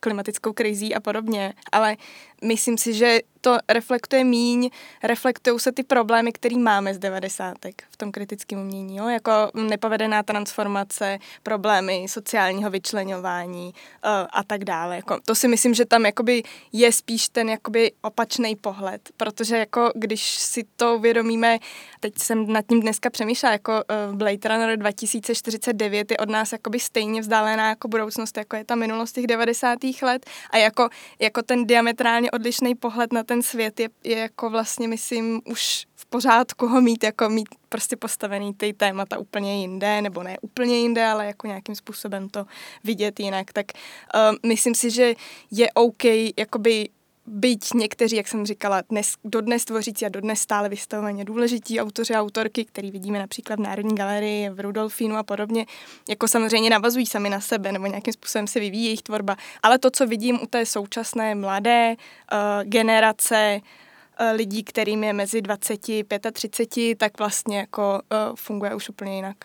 klimatickou 0.00 0.52
krizí 0.52 0.94
a 0.94 1.00
podobně, 1.00 1.54
ale 1.72 1.96
myslím 2.42 2.78
si, 2.78 2.94
že 2.94 3.20
to 3.42 3.58
reflektuje 3.68 4.24
míň, 4.24 4.70
reflektují 5.02 5.60
se 5.60 5.72
ty 5.72 5.82
problémy, 5.82 6.32
které 6.32 6.56
máme 6.56 6.94
z 6.94 6.98
devadesátek 6.98 7.82
v 7.90 7.96
tom 7.96 8.12
kritickém 8.12 8.60
umění, 8.60 8.96
jo? 8.96 9.08
jako 9.08 9.30
nepovedená 9.54 10.22
transformace, 10.22 11.18
problémy 11.42 12.06
sociálního 12.08 12.70
vyčlenování 12.70 13.66
uh, 13.66 14.10
a 14.32 14.44
tak 14.44 14.64
dále. 14.64 14.96
Jako, 14.96 15.20
to 15.24 15.34
si 15.34 15.48
myslím, 15.48 15.74
že 15.74 15.84
tam 15.84 16.06
jakoby 16.06 16.42
je 16.72 16.92
spíš 16.92 17.28
ten 17.28 17.56
opačný 18.00 18.56
pohled, 18.56 19.10
protože 19.16 19.56
jako 19.56 19.90
když 19.94 20.22
si 20.38 20.64
to 20.76 20.96
uvědomíme, 20.96 21.58
teď 22.00 22.18
jsem 22.18 22.52
nad 22.52 22.64
tím 22.68 22.80
dneska 22.80 23.10
přemýšlela, 23.10 23.52
jako 23.52 23.72
uh, 23.72 24.16
Blade 24.16 24.48
Runner 24.48 24.78
2049 24.78 26.10
je 26.10 26.16
od 26.16 26.30
nás 26.30 26.52
jakoby 26.52 26.80
stejně 26.80 27.20
vzdálená 27.20 27.68
jako 27.68 27.88
budoucnost, 27.88 28.36
jako 28.36 28.56
je 28.56 28.64
ta 28.64 28.74
minulost 28.74 29.12
těch 29.12 29.26
90. 29.26 29.78
let 30.02 30.26
a 30.50 30.56
jako, 30.56 30.88
jako 31.18 31.42
ten 31.42 31.66
diametrálně 31.66 32.30
odlišný 32.32 32.74
pohled 32.74 33.12
na 33.12 33.22
ten 33.22 33.42
svět 33.42 33.80
je, 33.80 33.88
je 34.04 34.18
jako 34.18 34.50
vlastně, 34.50 34.88
myslím, 34.88 35.40
už 35.44 35.86
v 35.94 36.06
pořádku 36.06 36.66
ho 36.66 36.80
mít, 36.80 37.04
jako 37.04 37.28
mít 37.28 37.48
prostě 37.68 37.96
postavený 37.96 38.54
ty 38.54 38.72
témata 38.72 39.18
úplně 39.18 39.60
jinde, 39.60 40.02
nebo 40.02 40.22
ne 40.22 40.36
úplně 40.40 40.78
jinde, 40.78 41.06
ale 41.06 41.26
jako 41.26 41.46
nějakým 41.46 41.74
způsobem 41.74 42.28
to 42.28 42.46
vidět 42.84 43.20
jinak. 43.20 43.52
Tak 43.52 43.66
uh, 44.14 44.36
myslím 44.46 44.74
si, 44.74 44.90
že 44.90 45.14
je 45.50 45.72
OK 45.72 46.04
jakoby 46.36 46.88
byť 47.26 47.72
někteří, 47.74 48.16
jak 48.16 48.28
jsem 48.28 48.46
říkala, 48.46 48.82
dnes, 48.90 49.14
dodnes 49.24 49.64
tvořící 49.64 50.06
a 50.06 50.08
dodnes 50.08 50.40
stále 50.40 50.68
vystavovaně 50.68 51.24
důležití 51.24 51.80
autoři 51.80 52.14
a 52.14 52.20
autorky, 52.20 52.64
který 52.64 52.90
vidíme 52.90 53.18
například 53.18 53.58
v 53.58 53.62
Národní 53.62 53.94
galerii, 53.94 54.50
v 54.50 54.60
Rudolfínu 54.60 55.16
a 55.16 55.22
podobně, 55.22 55.66
jako 56.08 56.28
samozřejmě 56.28 56.70
navazují 56.70 57.06
sami 57.06 57.30
na 57.30 57.40
sebe 57.40 57.72
nebo 57.72 57.86
nějakým 57.86 58.12
způsobem 58.12 58.46
se 58.46 58.60
vyvíjí 58.60 58.84
jejich 58.84 59.02
tvorba. 59.02 59.36
Ale 59.62 59.78
to, 59.78 59.90
co 59.90 60.06
vidím 60.06 60.42
u 60.42 60.46
té 60.46 60.66
současné 60.66 61.34
mladé 61.34 61.96
uh, 61.96 62.38
generace, 62.64 63.60
uh, 63.60 64.36
lidí, 64.36 64.64
kterým 64.64 65.04
je 65.04 65.12
mezi 65.12 65.42
20 65.42 65.88
a 65.88 66.30
35, 66.32 66.98
tak 66.98 67.18
vlastně 67.18 67.58
jako 67.58 68.00
uh, 68.12 68.36
funguje 68.36 68.74
už 68.74 68.88
úplně 68.88 69.16
jinak. 69.16 69.36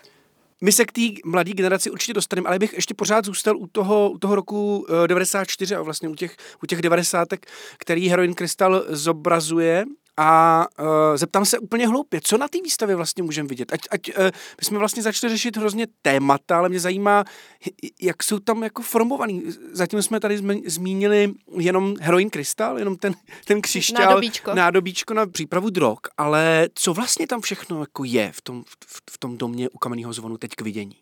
My 0.61 0.71
se 0.71 0.85
k 0.85 0.91
té 0.91 1.01
mladé 1.25 1.51
generaci 1.51 1.91
určitě 1.91 2.13
dostaneme, 2.13 2.47
ale 2.47 2.59
bych 2.59 2.73
ještě 2.73 2.93
pořád 2.93 3.25
zůstal 3.25 3.57
u 3.57 3.67
toho, 3.67 4.11
u 4.11 4.17
toho 4.17 4.35
roku 4.35 4.87
94 5.07 5.75
a 5.75 5.81
vlastně 5.81 6.09
u 6.09 6.15
těch, 6.15 6.37
u 6.63 6.65
těch 6.65 6.81
90, 6.81 7.27
který 7.77 8.09
Heroin 8.09 8.33
Krystal 8.33 8.85
zobrazuje 8.87 9.85
a 10.17 10.65
uh, 10.79 10.85
zeptám 11.15 11.45
se 11.45 11.59
úplně 11.59 11.87
hloupě, 11.87 12.21
co 12.23 12.37
na 12.37 12.47
té 12.47 12.57
výstavě 12.63 12.95
vlastně 12.95 13.23
můžeme 13.23 13.49
vidět? 13.49 13.73
Ať, 13.73 13.79
ať 13.91 14.17
uh, 14.17 14.23
my 14.25 14.65
jsme 14.65 14.79
vlastně 14.79 15.03
začali 15.03 15.31
řešit 15.31 15.57
hrozně 15.57 15.87
témata, 16.01 16.57
ale 16.57 16.69
mě 16.69 16.79
zajímá, 16.79 17.23
jak 18.01 18.23
jsou 18.23 18.39
tam 18.39 18.63
jako 18.63 18.81
formovaný. 18.81 19.43
Zatím 19.71 20.01
jsme 20.01 20.19
tady 20.19 20.39
zmínili 20.65 21.33
jenom 21.57 21.95
heroin 21.99 22.29
krystal, 22.29 22.79
jenom 22.79 22.95
ten, 22.95 23.13
ten 23.45 23.61
křišťál, 23.61 24.05
nádobíčko. 24.05 24.53
nádobíčko 24.53 25.13
na 25.13 25.27
přípravu 25.27 25.69
drog, 25.69 25.99
ale 26.17 26.69
co 26.73 26.93
vlastně 26.93 27.27
tam 27.27 27.41
všechno 27.41 27.79
jako 27.79 28.03
je 28.03 28.31
v 28.31 28.41
tom, 28.41 28.63
v, 28.85 29.01
v 29.11 29.17
tom 29.17 29.37
domě 29.37 29.69
u 29.69 29.77
kamenného 29.77 30.13
zvonu 30.13 30.37
teď 30.37 30.51
k 30.55 30.61
vidění? 30.61 30.95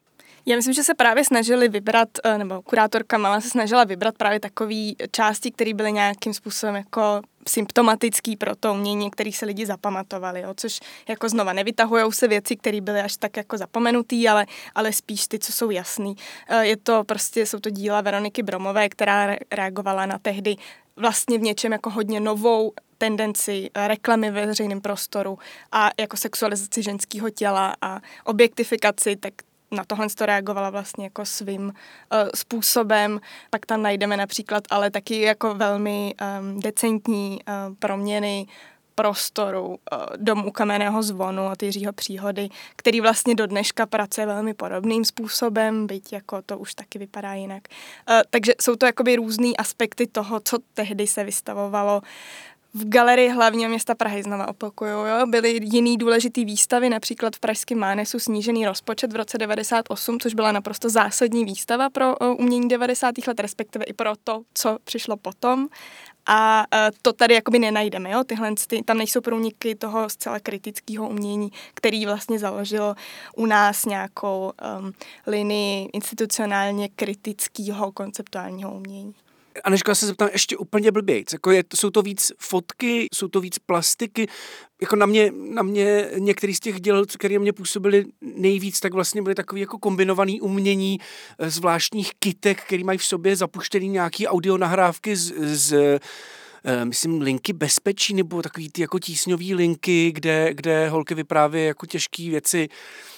Já 0.48 0.56
myslím, 0.56 0.74
že 0.74 0.84
se 0.84 0.94
právě 0.96 1.26
snažili 1.26 1.70
vybrat, 1.70 2.10
eh, 2.24 2.38
nebo 2.38 2.62
kurátorka 2.62 3.18
Mala 3.18 3.42
se 3.42 3.50
snažila 3.50 3.84
vybrat 3.84 4.18
právě 4.18 4.40
takové 4.40 4.92
části, 5.12 5.52
které 5.52 5.74
byly 5.74 5.92
nějakým 5.92 6.34
způsobem 6.34 6.76
jako 6.76 7.22
symptomatický 7.50 8.36
pro 8.36 8.56
to 8.56 8.74
umění, 8.74 9.12
který 9.12 9.34
se 9.34 9.46
lidi 9.46 9.66
zapamatovali, 9.66 10.42
jo, 10.42 10.54
což 10.58 10.80
jako 11.08 11.30
znova 11.30 11.54
nevytahujou 11.54 12.12
se 12.12 12.28
věci, 12.28 12.56
které 12.56 12.82
byly 12.82 13.02
až 13.02 13.18
tak 13.18 13.38
jako 13.38 13.58
zapomenutý, 13.58 14.28
ale, 14.28 14.46
ale 14.76 14.94
spíš 14.94 15.28
ty, 15.28 15.40
co 15.40 15.52
jsou 15.52 15.70
jasný. 15.70 16.16
Eh, 16.48 16.66
je 16.66 16.78
to 16.78 17.04
prostě, 17.04 17.46
jsou 17.46 17.60
to 17.60 17.70
díla 17.70 18.02
Veroniky 18.02 18.44
Bromové, 18.44 18.90
která 18.90 19.36
reagovala 19.52 20.06
na 20.06 20.20
tehdy 20.20 20.56
vlastně 20.96 21.38
v 21.38 21.42
něčem 21.42 21.72
jako 21.72 21.90
hodně 21.90 22.20
novou 22.20 22.74
tendenci 22.98 23.70
reklamy 23.76 24.32
ve 24.32 24.46
veřejném 24.46 24.82
prostoru 24.82 25.40
a 25.72 25.90
jako 26.00 26.18
sexualizaci 26.18 26.84
ženského 26.84 27.30
těla 27.30 27.76
a 27.82 28.00
objektifikaci, 28.24 29.16
tak 29.16 29.34
na 29.72 29.84
tohle 29.88 30.08
to 30.18 30.26
reagovala 30.26 30.70
vlastně 30.70 31.04
jako 31.04 31.26
svým 31.26 31.62
uh, 31.64 32.30
způsobem. 32.36 33.22
Pak 33.50 33.66
tam 33.66 33.82
najdeme 33.82 34.18
například 34.18 34.64
ale 34.70 34.92
taky 34.92 35.22
jako 35.22 35.54
velmi 35.56 36.16
um, 36.40 36.60
decentní 36.60 37.40
uh, 37.48 37.76
proměny 37.80 38.48
prostoru 38.96 39.68
uh, 39.68 39.78
domu 40.16 40.52
kamenného 40.52 41.04
zvonu 41.04 41.52
od 41.52 41.64
Jiřího 41.64 41.94
Příhody, 41.94 42.50
který 42.76 43.02
vlastně 43.02 43.36
do 43.36 43.48
dneška 43.48 43.86
pracuje 43.86 44.28
velmi 44.28 44.54
podobným 44.54 45.06
způsobem, 45.06 45.88
byť 45.88 46.14
jako 46.14 46.42
to 46.42 46.58
už 46.58 46.74
taky 46.74 47.00
vypadá 47.00 47.34
jinak. 47.34 47.64
Uh, 48.10 48.22
takže 48.30 48.54
jsou 48.62 48.76
to 48.76 48.86
jakoby 48.86 49.16
různý 49.16 49.58
aspekty 49.58 50.08
toho, 50.08 50.40
co 50.40 50.58
tehdy 50.74 51.08
se 51.08 51.24
vystavovalo 51.24 52.02
v 52.76 52.90
galerii 52.90 53.30
hlavního 53.30 53.70
města 53.70 53.96
Prahy, 53.96 54.24
znova 54.24 54.48
opakuju, 54.48 54.92
jo, 54.92 55.28
byly 55.28 55.60
jiný 55.64 55.98
důležitý 55.98 56.46
výstavy, 56.46 56.90
například 56.90 57.36
v 57.36 57.40
Pražském 57.40 57.78
Mánesu 57.78 58.20
snížený 58.20 58.66
rozpočet 58.66 59.14
v 59.14 59.16
roce 59.16 59.38
98, 59.38 60.20
což 60.20 60.34
byla 60.34 60.52
naprosto 60.52 60.90
zásadní 60.90 61.46
výstava 61.46 61.90
pro 61.90 62.16
umění 62.38 62.68
90. 62.68 63.28
let, 63.28 63.40
respektive 63.40 63.86
i 63.86 63.94
pro 63.94 64.12
to, 64.24 64.42
co 64.54 64.78
přišlo 64.84 65.18
potom. 65.18 65.68
A 66.28 66.66
uh, 66.74 66.80
to 67.02 67.14
tady 67.14 67.34
jakoby 67.34 67.60
nenajdeme, 67.60 68.12
jo? 68.12 68.24
Tyhle, 68.24 68.54
ty, 68.68 68.84
tam 68.84 68.98
nejsou 68.98 69.22
průniky 69.22 69.76
toho 69.76 70.10
zcela 70.10 70.40
kritického 70.40 71.10
umění, 71.10 71.52
který 71.74 72.06
vlastně 72.06 72.40
založilo 72.40 72.96
u 73.36 73.46
nás 73.46 73.86
nějakou 73.86 74.52
um, 74.80 74.94
linii 75.28 75.90
institucionálně 75.94 76.90
kritického 76.90 77.92
konceptuálního 77.92 78.76
umění. 78.76 79.16
Aneška, 79.64 79.96
se 79.96 80.08
zeptám 80.08 80.30
ještě 80.34 80.58
úplně 80.58 80.92
blbějc. 80.92 81.34
Jako 81.34 81.52
je, 81.52 81.64
jsou 81.76 81.90
to 81.90 82.02
víc 82.02 82.32
fotky, 82.40 83.08
jsou 83.14 83.28
to 83.28 83.42
víc 83.42 83.60
plastiky. 83.60 84.28
Jako 84.82 84.96
na 84.96 85.06
mě, 85.06 85.32
na 85.32 85.62
mě 85.64 86.10
některý 86.18 86.56
z 86.56 86.60
těch 86.60 86.82
děl, 86.82 87.06
které 87.06 87.40
mě 87.40 87.54
působily 87.54 88.06
nejvíc, 88.22 88.80
tak 88.80 88.94
vlastně 88.94 89.22
byly 89.22 89.36
takový 89.36 89.62
jako 89.62 89.80
kombinovaný 89.80 90.42
umění 90.42 91.00
eh, 91.40 91.50
zvláštních 91.50 92.12
kitek, 92.20 92.62
který 92.64 92.84
mají 92.84 92.98
v 92.98 93.06
sobě 93.06 93.36
zapuštěný 93.36 93.90
nějaký 93.90 94.28
audio 94.28 94.58
nahrávky 94.58 95.16
z, 95.16 95.34
z 95.40 96.00
eh, 96.66 96.86
myslím, 96.86 97.22
linky 97.22 97.54
bezpečí, 97.54 98.14
nebo 98.14 98.42
takový 98.42 98.70
ty 98.70 98.82
jako 98.82 99.00
tísňový 99.00 99.56
linky, 99.56 100.12
kde, 100.12 100.54
kde 100.54 100.90
holky 100.90 101.16
vyprávějí 101.16 101.68
jako 101.68 101.86
těžké 101.86 102.30
věci 102.30 102.70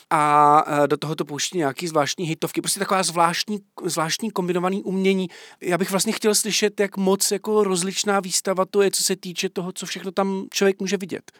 a 0.09 0.63
e, 0.83 0.87
do 0.87 0.97
toho 0.97 1.15
to 1.15 1.25
pouští 1.25 1.57
nějaký 1.57 1.87
zvláštní 1.87 2.25
hitovky, 2.25 2.61
prostě 2.61 2.79
taková 2.79 3.03
zvláštní, 3.03 3.59
zvláštní 3.83 4.31
kombinovaný 4.31 4.83
umění. 4.83 5.27
Já 5.61 5.77
bych 5.77 5.91
vlastně 5.91 6.13
chtěl 6.13 6.35
slyšet, 6.35 6.79
jak 6.79 6.97
moc 6.97 7.31
jako 7.31 7.63
rozličná 7.63 8.19
výstava 8.19 8.65
to 8.65 8.81
je, 8.81 8.91
co 8.91 9.03
se 9.03 9.15
týče 9.15 9.49
toho, 9.49 9.71
co 9.71 9.85
všechno 9.85 10.11
tam 10.11 10.45
člověk 10.51 10.79
může 10.79 10.97
vidět. 10.97 11.31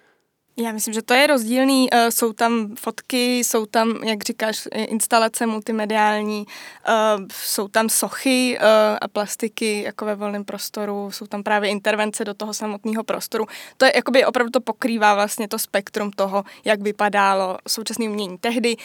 Já 0.60 0.72
myslím, 0.72 0.94
že 0.94 1.02
to 1.02 1.14
je 1.14 1.28
rozdílný. 1.28 1.88
Eh, 1.92 2.12
jsou 2.12 2.34
tam 2.34 2.76
fotky, 2.76 3.38
jsou 3.38 3.66
tam, 3.66 4.04
jak 4.04 4.24
říkáš, 4.24 4.68
instalace 4.74 5.46
multimediální, 5.46 6.46
eh, 6.88 6.92
jsou 7.34 7.68
tam 7.68 7.90
sochy 7.90 8.58
eh, 8.60 9.00
a 9.02 9.08
plastiky 9.08 9.82
jako 9.84 10.06
ve 10.06 10.16
volném 10.16 10.46
prostoru, 10.46 11.12
jsou 11.12 11.28
tam 11.28 11.44
právě 11.44 11.70
intervence 11.70 12.26
do 12.26 12.34
toho 12.34 12.54
samotného 12.54 13.04
prostoru. 13.04 13.46
To 13.78 13.86
je 13.86 13.92
jakoby 13.96 14.26
opravdu 14.26 14.52
to 14.52 14.62
pokrývá 14.62 15.16
vlastně 15.16 15.48
to 15.48 15.60
spektrum 15.60 16.12
toho, 16.12 16.44
jak 16.66 16.82
vypadalo 16.82 17.58
současné 17.68 18.10
umění 18.10 18.38
tehdy. 18.38 18.76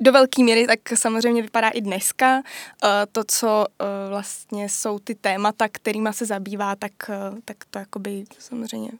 do 0.00 0.12
velké 0.12 0.42
míry 0.42 0.66
tak 0.66 0.80
samozřejmě 0.94 1.42
vypadá 1.42 1.68
i 1.68 1.80
dneska. 1.80 2.42
To, 3.12 3.24
co 3.28 3.66
vlastně 4.08 4.68
jsou 4.68 4.98
ty 4.98 5.14
témata, 5.14 5.68
kterýma 5.68 6.12
se 6.12 6.26
zabývá, 6.26 6.76
tak, 6.76 6.92
tak 7.44 7.56
to 7.70 7.78
jakoby 7.78 8.24
samozřejmě 8.38 8.90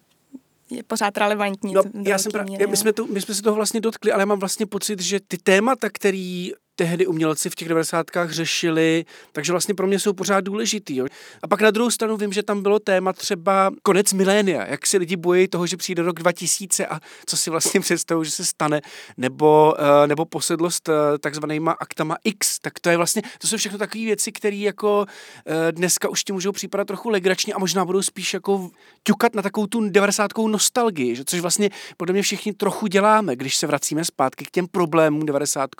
je 0.70 0.82
pořád 0.82 1.18
relevantní. 1.18 1.72
No, 1.72 1.82
já 2.04 2.18
jsem 2.18 2.32
pra- 2.32 2.68
my, 2.68 2.76
jsme 2.76 2.92
to, 2.92 3.06
my 3.06 3.20
jsme 3.20 3.34
se 3.34 3.42
toho 3.42 3.56
vlastně 3.56 3.80
dotkli, 3.80 4.12
ale 4.12 4.22
já 4.22 4.26
mám 4.26 4.38
vlastně 4.38 4.66
pocit, 4.66 5.00
že 5.00 5.20
ty 5.20 5.38
témata, 5.38 5.88
který 5.92 6.52
tehdy 6.78 7.06
umělci 7.06 7.50
v 7.50 7.54
těch 7.54 7.68
90. 7.68 8.06
řešili, 8.26 9.04
takže 9.32 9.52
vlastně 9.52 9.74
pro 9.74 9.86
mě 9.86 9.98
jsou 9.98 10.12
pořád 10.12 10.40
důležitý. 10.40 10.96
Jo. 10.96 11.06
A 11.42 11.48
pak 11.48 11.60
na 11.60 11.70
druhou 11.70 11.90
stranu 11.90 12.16
vím, 12.16 12.32
že 12.32 12.42
tam 12.42 12.62
bylo 12.62 12.78
téma 12.78 13.12
třeba 13.12 13.70
konec 13.82 14.12
milénia, 14.12 14.66
jak 14.66 14.86
si 14.86 14.98
lidi 14.98 15.16
bojí 15.16 15.48
toho, 15.48 15.66
že 15.66 15.76
přijde 15.76 16.02
rok 16.02 16.18
2000 16.18 16.86
a 16.86 17.00
co 17.26 17.36
si 17.36 17.50
vlastně 17.50 17.80
představují, 17.86 18.24
že 18.24 18.30
se 18.30 18.44
stane, 18.44 18.80
nebo, 19.16 19.74
uh, 19.78 20.06
nebo 20.06 20.24
posedlost 20.24 20.88
uh, 20.88 20.94
takzvanýma 21.20 21.72
aktama 21.80 22.16
X, 22.24 22.58
tak 22.58 22.80
to 22.80 22.90
je 22.90 22.96
vlastně, 22.96 23.22
to 23.38 23.46
jsou 23.46 23.56
všechno 23.56 23.78
takové 23.78 24.04
věci, 24.04 24.32
které 24.32 24.56
jako 24.56 25.00
uh, 25.00 25.54
dneska 25.70 26.08
už 26.08 26.24
ti 26.24 26.32
můžou 26.32 26.52
připadat 26.52 26.86
trochu 26.86 27.08
legračně 27.08 27.54
a 27.54 27.58
možná 27.58 27.84
budou 27.84 28.02
spíš 28.02 28.34
jako 28.34 28.70
ťukat 29.02 29.34
na 29.34 29.42
takovou 29.42 29.66
tu 29.66 29.88
90. 29.88 30.30
nostalgii, 30.38 31.16
že, 31.16 31.24
což 31.24 31.40
vlastně 31.40 31.70
podle 31.96 32.12
mě 32.12 32.22
všichni 32.22 32.52
trochu 32.52 32.86
děláme, 32.86 33.36
když 33.36 33.56
se 33.56 33.66
vracíme 33.66 34.04
zpátky 34.04 34.44
k 34.44 34.50
těm 34.50 34.66
problémům 34.66 35.26
90. 35.26 35.70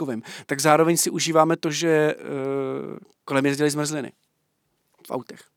tak 0.46 0.60
zároveň 0.60 0.88
zároveň 0.88 0.97
si 0.97 1.11
užíváme 1.11 1.57
to, 1.57 1.71
že 1.71 2.14
uh, 2.14 2.21
kolem 3.25 3.47
jezdili 3.47 3.71
zmrzliny 3.71 4.12
v 5.07 5.11
autech. 5.11 5.40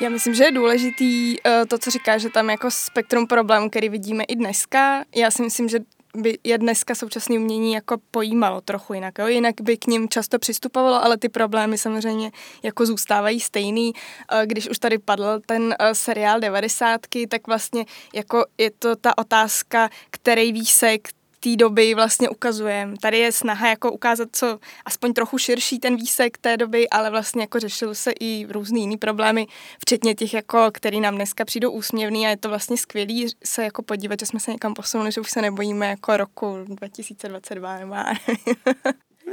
Já 0.00 0.08
myslím, 0.08 0.34
že 0.34 0.44
je 0.44 0.52
důležitý 0.52 1.36
uh, 1.40 1.52
to, 1.68 1.78
co 1.78 1.90
říká, 1.90 2.18
že 2.18 2.30
tam 2.30 2.50
jako 2.50 2.70
spektrum 2.70 3.26
problémů, 3.26 3.70
který 3.70 3.88
vidíme 3.88 4.24
i 4.24 4.36
dneska. 4.36 5.04
Já 5.14 5.30
si 5.30 5.42
myslím, 5.42 5.68
že 5.68 5.78
by 6.16 6.38
je 6.44 6.58
dneska 6.58 6.94
současné 6.94 7.38
umění 7.38 7.72
jako 7.72 7.96
pojímalo 8.10 8.60
trochu 8.60 8.94
jinak. 8.94 9.18
Jo? 9.18 9.26
Jinak 9.26 9.54
by 9.60 9.76
k 9.76 9.86
ním 9.86 10.08
často 10.08 10.38
přistupovalo, 10.38 11.04
ale 11.04 11.16
ty 11.16 11.28
problémy 11.28 11.78
samozřejmě 11.78 12.30
jako 12.62 12.86
zůstávají 12.86 13.40
stejný. 13.40 13.92
Eh, 14.32 14.46
když 14.46 14.68
už 14.68 14.78
tady 14.78 14.98
padl 14.98 15.40
ten 15.46 15.74
eh, 15.78 15.94
seriál 15.94 16.40
90, 16.40 17.00
tak 17.28 17.46
vlastně 17.46 17.84
jako 18.14 18.44
je 18.58 18.70
to 18.70 18.96
ta 18.96 19.18
otázka, 19.18 19.90
který 20.10 20.52
výsek 20.52 21.08
té 21.46 21.56
doby 21.56 21.94
vlastně 21.94 22.28
ukazujeme. 22.28 22.94
Tady 23.00 23.18
je 23.18 23.32
snaha 23.32 23.68
jako 23.68 23.92
ukázat 23.92 24.28
co 24.32 24.58
aspoň 24.84 25.12
trochu 25.12 25.38
širší 25.38 25.78
ten 25.78 25.96
výsek 25.96 26.38
té 26.38 26.56
doby, 26.56 26.88
ale 26.88 27.10
vlastně 27.10 27.42
jako 27.42 27.60
řešil 27.60 27.94
se 27.94 28.12
i 28.20 28.46
různý 28.50 28.80
jiný 28.80 28.96
problémy, 28.96 29.46
včetně 29.78 30.14
těch, 30.14 30.34
jako, 30.34 30.70
který 30.72 31.00
nám 31.00 31.14
dneska 31.14 31.44
přijdou 31.44 31.70
úsměvný 31.70 32.26
a 32.26 32.30
je 32.30 32.36
to 32.36 32.48
vlastně 32.48 32.76
skvělý 32.76 33.26
se 33.44 33.64
jako 33.64 33.82
podívat, 33.82 34.20
že 34.20 34.26
jsme 34.26 34.40
se 34.40 34.52
někam 34.52 34.74
posunuli, 34.74 35.12
že 35.12 35.20
už 35.20 35.30
se 35.30 35.42
nebojíme 35.42 35.86
jako 35.86 36.16
roku 36.16 36.56
2022 36.68 37.78
nebo 37.78 37.94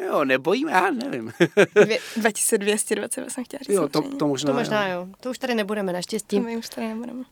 Jo, 0.05 0.25
nebojíme, 0.25 0.71
já 0.71 0.91
nevím. 0.91 1.33
2222 2.17 3.29
jsem 3.29 3.43
chtěla 3.43 3.59
říct. 3.63 3.75
Jo, 3.75 3.87
to, 3.87 4.01
to 4.01 4.27
možná, 4.27 4.51
to 4.51 4.57
možná 4.57 4.87
jo. 4.87 4.99
jo. 4.99 5.07
To 5.19 5.29
už 5.29 5.37
tady 5.37 5.55
nebudeme, 5.55 5.93
naštěstí. 5.93 6.35
To 6.35 6.43
my 6.43 6.57
už 6.57 6.69
tady 6.69 6.87
nebudeme. 6.87 7.23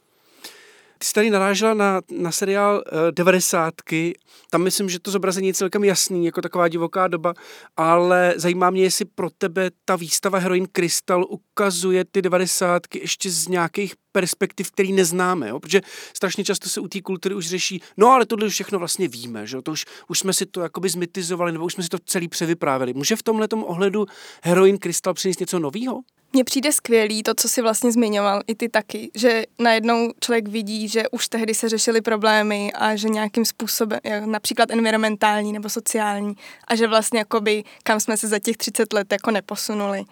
Ty 1.01 1.07
jsi 1.07 1.13
tady 1.13 1.29
narážela 1.29 1.73
na, 1.73 2.01
na 2.11 2.31
seriál 2.31 2.75
uh, 2.75 2.99
devadesátky, 3.11 4.13
tam 4.49 4.63
myslím, 4.63 4.89
že 4.89 4.99
to 4.99 5.11
zobrazení 5.11 5.47
je 5.47 5.53
celkem 5.53 5.83
jasný, 5.83 6.25
jako 6.25 6.41
taková 6.41 6.67
divoká 6.67 7.07
doba, 7.07 7.33
ale 7.77 8.33
zajímá 8.37 8.69
mě, 8.69 8.83
jestli 8.83 9.05
pro 9.05 9.29
tebe 9.37 9.71
ta 9.85 9.95
výstava 9.95 10.39
Heroin 10.39 10.67
Crystal 10.71 11.25
ukazuje 11.29 12.05
ty 12.11 12.21
devadesátky 12.21 12.99
ještě 12.99 13.29
z 13.29 13.47
nějakých 13.47 13.93
perspektiv, 14.11 14.71
který 14.71 14.93
neznáme, 14.93 15.49
jo? 15.49 15.59
protože 15.59 15.81
strašně 16.13 16.43
často 16.43 16.69
se 16.69 16.81
u 16.81 16.87
té 16.87 17.01
kultury 17.01 17.35
už 17.35 17.47
řeší, 17.47 17.81
no 17.97 18.07
ale 18.07 18.25
tohle 18.25 18.47
už 18.47 18.53
všechno 18.53 18.79
vlastně 18.79 19.07
víme, 19.07 19.47
že 19.47 19.61
to 19.61 19.71
už, 19.71 19.85
už 20.07 20.19
jsme 20.19 20.33
si 20.33 20.45
to 20.45 20.61
jakoby 20.61 20.89
zmitizovali, 20.89 21.51
nebo 21.51 21.65
už 21.65 21.73
jsme 21.73 21.83
si 21.83 21.89
to 21.89 21.97
celý 22.05 22.27
převyprávěli. 22.27 22.93
Může 22.93 23.15
v 23.15 23.23
tomhle 23.23 23.47
ohledu 23.47 24.05
Heroin 24.43 24.77
Crystal 24.77 25.13
přinést 25.13 25.39
něco 25.39 25.59
nového? 25.59 26.01
Mně 26.33 26.43
přijde 26.43 26.71
skvělý 26.71 27.23
to, 27.23 27.33
co 27.35 27.49
si 27.49 27.61
vlastně 27.61 27.91
zmiňoval, 27.91 28.41
i 28.47 28.55
ty 28.55 28.69
taky, 28.69 29.11
že 29.15 29.43
najednou 29.59 30.13
člověk 30.19 30.47
vidí, 30.47 30.87
že 30.87 31.03
už 31.11 31.27
tehdy 31.27 31.53
se 31.53 31.69
řešily 31.69 32.01
problémy 32.01 32.71
a 32.73 32.95
že 32.95 33.09
nějakým 33.09 33.45
způsobem, 33.45 33.99
například 34.25 34.71
environmentální 34.71 35.53
nebo 35.53 35.69
sociální, 35.69 36.35
a 36.67 36.75
že 36.75 36.87
vlastně 36.87 37.19
jakoby 37.19 37.63
kam 37.83 37.99
jsme 37.99 38.17
se 38.17 38.27
za 38.27 38.39
těch 38.39 38.57
30 38.57 38.93
let 38.93 39.11
jako 39.11 39.31
neposunuli. 39.31 40.03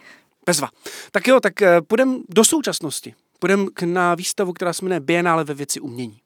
Bezva. 0.45 0.69
Tak 1.11 1.27
jo, 1.27 1.39
tak 1.39 1.61
eh, 1.61 1.81
půjdeme 1.81 2.17
do 2.29 2.43
současnosti. 2.43 3.13
Půjdeme 3.39 3.65
na 3.85 4.15
výstavu, 4.15 4.53
která 4.53 4.73
se 4.73 4.85
jmenuje 4.85 4.99
Biennále 4.99 5.43
ve 5.43 5.53
věci 5.53 5.79
umění. 5.79 6.17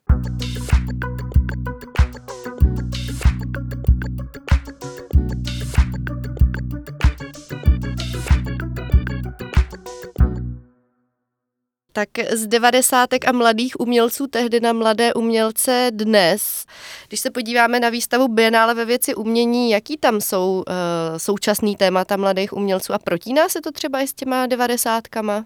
Tak 11.95 12.09
z 12.31 12.47
devadesátek 12.47 13.27
a 13.27 13.31
mladých 13.31 13.79
umělců 13.79 14.27
tehdy 14.27 14.59
na 14.59 14.73
mladé 14.73 15.13
umělce 15.13 15.91
dnes, 15.93 16.65
když 17.07 17.19
se 17.19 17.31
podíváme 17.31 17.79
na 17.79 17.89
výstavu 17.89 18.27
Bienále 18.27 18.73
ve 18.73 18.85
věci 18.85 19.15
umění, 19.15 19.71
jaký 19.71 19.97
tam 19.97 20.21
jsou 20.21 20.63
uh, 20.67 21.17
současný 21.17 21.75
témata 21.75 22.17
mladých 22.17 22.53
umělců 22.53 22.93
a 22.93 22.99
protíná 22.99 23.49
se 23.49 23.61
to 23.61 23.71
třeba 23.71 24.01
i 24.01 24.07
s 24.07 24.13
těma 24.13 24.47
devadesátkama? 24.47 25.45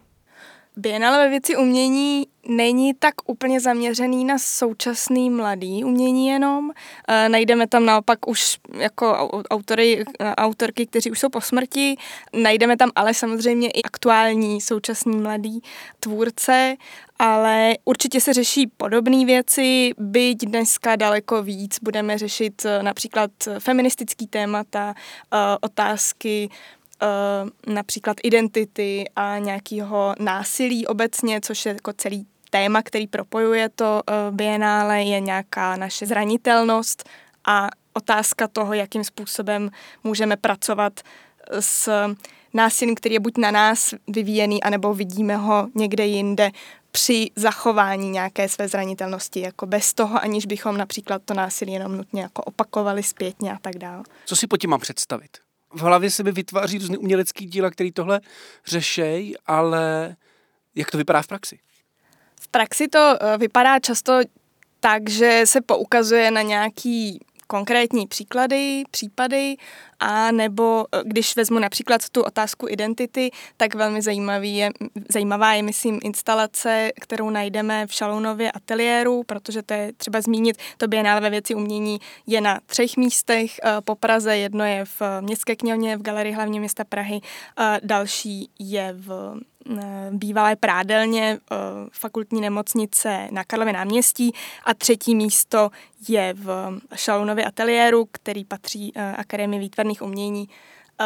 Bienale 0.80 1.18
ve 1.18 1.30
věci 1.30 1.56
umění 1.56 2.28
není 2.48 2.94
tak 2.94 3.14
úplně 3.26 3.60
zaměřený 3.60 4.26
na 4.26 4.38
současný 4.40 5.30
mladý 5.30 5.84
umění 5.84 6.28
jenom. 6.28 6.72
E, 7.08 7.30
najdeme 7.30 7.68
tam 7.68 7.86
naopak 7.86 8.28
už 8.28 8.58
jako 8.78 9.32
autory, 9.50 10.06
autorky, 10.20 10.86
kteří 10.86 11.12
už 11.12 11.20
jsou 11.20 11.30
po 11.30 11.42
smrti. 11.42 11.96
Najdeme 12.34 12.78
tam 12.78 12.92
ale 12.96 13.14
samozřejmě 13.14 13.70
i 13.70 13.84
aktuální 13.84 14.62
současný 14.62 15.18
mladý 15.18 15.60
tvůrce, 16.00 16.76
ale 17.20 17.74
určitě 17.86 18.22
se 18.22 18.34
řeší 18.34 18.68
podobné 18.68 19.26
věci, 19.26 19.92
byť 19.98 20.38
dneska 20.38 20.96
daleko 20.96 21.44
víc 21.44 21.80
budeme 21.82 22.18
řešit 22.18 22.66
e, 22.66 22.84
například 22.84 23.32
feministický 23.60 24.28
témata, 24.28 24.94
e, 24.94 25.58
otázky 25.62 26.50
uh, 27.02 27.74
například 27.74 28.18
identity 28.24 29.06
a 29.16 29.38
nějakého 29.38 30.16
násilí 30.20 30.88
obecně, 30.88 31.42
což 31.42 31.66
je 31.66 31.74
jako 31.74 31.94
celý 31.94 32.28
téma, 32.50 32.82
který 32.82 33.08
propojuje 33.08 33.70
to 33.70 34.02
uh, 34.10 34.36
bienále, 34.36 35.04
je 35.04 35.20
nějaká 35.20 35.76
naše 35.76 36.06
zranitelnost 36.06 37.10
a 37.48 37.68
otázka 37.94 38.48
toho, 38.48 38.74
jakým 38.74 39.04
způsobem 39.04 39.70
můžeme 40.04 40.38
pracovat 40.38 41.00
s 41.60 41.90
násilím, 42.54 42.96
který 42.96 43.14
je 43.14 43.20
buď 43.20 43.38
na 43.38 43.52
nás 43.52 43.94
vyvíjený, 44.08 44.64
anebo 44.64 44.94
vidíme 44.94 45.36
ho 45.36 45.68
někde 45.76 46.06
jinde 46.06 46.52
při 46.92 47.32
zachování 47.36 48.10
nějaké 48.10 48.50
své 48.50 48.68
zranitelnosti, 48.68 49.40
jako 49.40 49.66
bez 49.66 49.94
toho, 49.94 50.22
aniž 50.22 50.46
bychom 50.46 50.78
například 50.78 51.22
to 51.26 51.34
násilí 51.34 51.74
jenom 51.74 51.98
nutně 51.98 52.22
jako 52.22 52.44
opakovali 52.44 53.04
zpětně 53.04 53.54
a 53.54 53.58
tak 53.62 53.78
dále. 53.78 54.04
Co 54.26 54.36
si 54.36 54.48
pod 54.48 54.58
tím 54.58 54.70
mám 54.70 54.80
představit? 54.80 55.38
V 55.74 55.82
hlavě 55.82 56.12
se 56.12 56.24
mi 56.24 56.32
vytváří 56.32 56.78
různý 56.78 56.98
umělecký 56.98 57.46
díla, 57.46 57.70
který 57.70 57.92
tohle 57.92 58.22
řešej, 58.66 59.36
ale 59.46 60.16
jak 60.76 60.92
to 60.92 60.98
vypadá 60.98 61.22
v 61.22 61.28
praxi? 61.28 61.60
V 62.42 62.48
praxi 62.48 62.88
to 62.88 63.18
eh, 63.22 63.38
vypadá 63.38 63.80
často 63.80 64.20
tak, 64.80 65.10
že 65.10 65.42
se 65.46 65.62
poukazuje 65.62 66.32
na 66.32 66.42
nějaký 66.42 67.20
konkrétní 67.48 68.08
příklady, 68.08 68.84
případy, 68.92 69.56
a 70.00 70.32
nebo 70.32 70.86
eh, 70.92 71.02
když 71.06 71.36
vezmu 71.36 71.60
například 71.60 72.10
tu 72.10 72.24
otázku 72.24 72.68
identity, 72.70 73.32
tak 73.58 73.76
velmi 73.76 74.02
zajímavý 74.02 74.58
je, 74.58 74.72
zajímavá 75.10 75.54
je, 75.54 75.64
myslím, 75.64 76.00
instalace, 76.04 76.92
kterou 77.02 77.30
najdeme 77.30 77.88
v 77.88 77.94
Šalounově 77.94 78.52
ateliéru, 78.52 79.24
protože 79.24 79.64
to 79.64 79.74
je 79.74 79.94
třeba 79.98 80.22
zmínit, 80.22 80.58
to 80.78 80.88
Bienále 80.88 81.22
ve 81.22 81.30
věci 81.30 81.56
umění 81.56 82.00
je 82.28 82.42
na 82.42 82.60
třech 82.66 82.98
místech 82.98 83.52
eh, 83.64 83.76
po 83.82 83.96
Praze, 83.96 84.38
jedno 84.38 84.66
je 84.66 84.86
v 84.86 85.02
Městské 85.22 85.56
knihovně 85.56 85.98
v 85.98 86.02
Galerii 86.02 86.34
hlavně 86.34 86.60
města 86.60 86.84
Prahy, 86.84 87.22
další 87.84 88.50
je 88.60 88.94
v 88.98 89.38
Eh, 89.76 90.10
bývalé 90.12 90.56
prádelně 90.56 91.40
eh, 91.52 91.56
fakultní 91.92 92.42
nemocnice 92.42 93.28
na 93.32 93.44
Karlově 93.44 93.74
náměstí 93.74 94.32
a 94.66 94.74
třetí 94.74 95.16
místo 95.16 95.70
je 96.10 96.34
v 96.34 96.80
Šalunově 96.96 97.46
ateliéru, 97.46 98.08
který 98.12 98.46
patří 98.46 98.92
eh, 98.96 99.16
Akademii 99.16 99.60
výtvarných 99.60 99.87
umění 100.02 100.50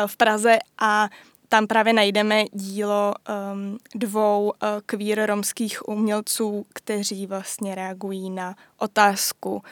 v 0.05 0.17
Praze 0.17 0.59
a 0.79 1.09
tam 1.49 1.67
právě 1.67 1.93
najdeme 1.93 2.45
dílo 2.51 3.13
um, 3.53 3.77
dvou 3.95 4.45
uh, 4.45 4.69
queer 4.85 5.25
romských 5.25 5.87
umělců, 5.89 6.65
kteří 6.73 7.27
vlastně 7.27 7.75
reagují 7.75 8.29
na 8.29 8.55
otázku 8.77 9.63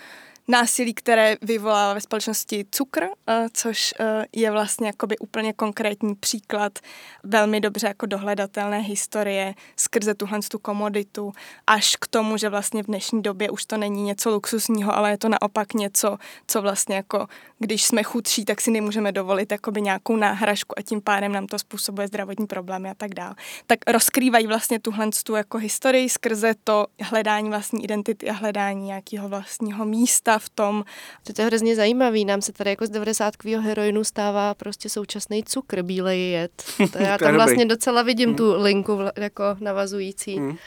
násilí, 0.50 0.94
které 0.94 1.36
vyvolává 1.42 1.94
ve 1.94 2.02
společnosti 2.02 2.66
cukr, 2.72 3.04
eh, 3.28 3.48
což 3.54 3.94
eh, 4.00 4.26
je 4.34 4.52
vlastně 4.52 4.88
jakoby 4.88 5.18
úplně 5.18 5.54
konkrétní 5.54 6.16
příklad 6.16 6.80
velmi 7.24 7.62
dobře 7.62 7.88
jako 7.88 8.06
dohledatelné 8.06 8.80
historie 8.80 9.54
skrze 9.76 10.14
tuhle 10.14 10.40
tu 10.52 10.60
komoditu, 10.60 11.32
až 11.68 11.96
k 11.96 12.08
tomu, 12.08 12.38
že 12.38 12.50
vlastně 12.50 12.84
v 12.84 12.86
dnešní 12.86 13.22
době 13.22 13.50
už 13.50 13.66
to 13.66 13.78
není 13.78 14.04
něco 14.04 14.30
luxusního, 14.30 14.96
ale 14.96 15.12
je 15.12 15.18
to 15.18 15.30
naopak 15.30 15.74
něco, 15.74 16.18
co 16.48 16.62
vlastně 16.62 16.96
jako, 16.96 17.28
když 17.60 17.84
jsme 17.84 18.04
chudší, 18.04 18.46
tak 18.46 18.62
si 18.62 18.72
nemůžeme 18.72 19.12
dovolit 19.12 19.52
jakoby 19.52 19.82
nějakou 19.82 20.16
náhražku 20.16 20.80
a 20.80 20.82
tím 20.82 21.02
pádem 21.02 21.32
nám 21.32 21.48
to 21.48 21.60
způsobuje 21.60 22.08
zdravotní 22.08 22.48
problémy 22.48 22.90
a 22.90 22.94
tak 22.94 23.14
dále. 23.14 23.36
Tak 23.68 23.80
rozkrývají 23.88 24.48
vlastně 24.48 24.80
tuhle 24.80 25.10
tu 25.24 25.36
jako 25.36 25.58
historii 25.58 26.10
skrze 26.10 26.54
to 26.64 26.88
hledání 27.02 27.50
vlastní 27.50 27.84
identity 27.84 28.30
a 28.30 28.34
hledání 28.34 28.86
nějakého 28.86 29.30
vlastního 29.30 29.86
místa 29.86 30.38
v 30.39 30.49
tom. 30.49 30.84
To 31.36 31.41
je 31.41 31.45
hrozně 31.45 31.75
zajímavý, 31.75 32.25
nám 32.25 32.41
se 32.41 32.52
tady 32.52 32.69
jako 32.69 32.86
z 32.86 32.89
90 32.89 33.34
heroinu 33.45 34.04
stává 34.04 34.54
prostě 34.54 34.89
současný 34.89 35.43
cukr, 35.43 35.84
bílej 35.84 36.32
jed. 36.32 36.52
To 36.91 36.97
já 36.99 37.17
tam 37.17 37.34
vlastně 37.34 37.65
docela 37.65 38.02
vidím 38.02 38.30
mm. 38.30 38.36
tu 38.36 38.62
linku 38.62 38.99
jako 39.15 39.43
navazující. 39.60 40.39
Mm. 40.39 40.58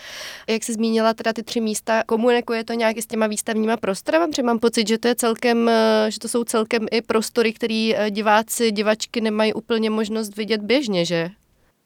Jak 0.48 0.64
jsi 0.64 0.72
zmínila 0.72 1.14
teda 1.14 1.32
ty 1.32 1.42
tři 1.42 1.60
místa, 1.60 2.02
komunikuje 2.06 2.64
to 2.64 2.72
nějak 2.72 2.98
s 2.98 3.06
těma 3.06 3.26
výstavníma 3.26 3.76
prostorama, 3.76 4.26
protože 4.26 4.42
mám 4.42 4.58
pocit, 4.58 4.88
že 4.88 4.98
to 4.98 5.08
je 5.08 5.14
celkem, 5.14 5.68
eh, 5.68 6.06
že 6.08 6.18
to 6.18 6.28
jsou 6.28 6.44
celkem 6.44 6.86
i 6.90 7.02
prostory, 7.02 7.52
který 7.52 7.96
eh, 7.96 8.10
diváci, 8.10 8.72
divačky 8.72 9.20
nemají 9.20 9.54
úplně 9.54 9.90
možnost 9.90 10.36
vidět 10.36 10.62
běžně, 10.62 11.04
že? 11.04 11.30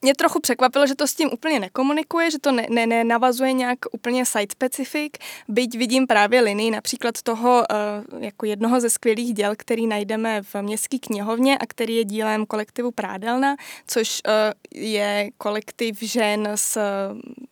Mě 0.07 0.15
trochu 0.15 0.39
překvapilo, 0.39 0.87
že 0.87 0.95
to 0.95 1.07
s 1.07 1.15
tím 1.15 1.29
úplně 1.33 1.59
nekomunikuje, 1.59 2.31
že 2.31 2.39
to 2.39 2.51
ne, 2.51 2.67
ne, 2.69 2.87
ne 2.87 3.03
navazuje 3.03 3.53
nějak 3.53 3.79
úplně 3.91 4.25
site 4.25 4.51
specific, 4.51 5.13
byť 5.47 5.77
vidím 5.77 6.07
právě 6.07 6.41
linii 6.41 6.71
například 6.71 7.21
toho 7.21 7.63
uh, 8.11 8.23
jako 8.23 8.45
jednoho 8.45 8.79
ze 8.79 8.89
skvělých 8.89 9.33
děl, 9.33 9.53
který 9.57 9.87
najdeme 9.87 10.41
v 10.41 10.61
městské 10.61 10.99
knihovně 10.99 11.57
a 11.57 11.65
který 11.65 11.95
je 11.95 12.03
dílem 12.03 12.45
kolektivu 12.45 12.91
Prádelna, 12.91 13.55
což 13.87 14.21
uh, 14.27 14.81
je 14.81 15.29
kolektiv 15.37 15.99
žen 15.99 16.49
s, 16.55 16.79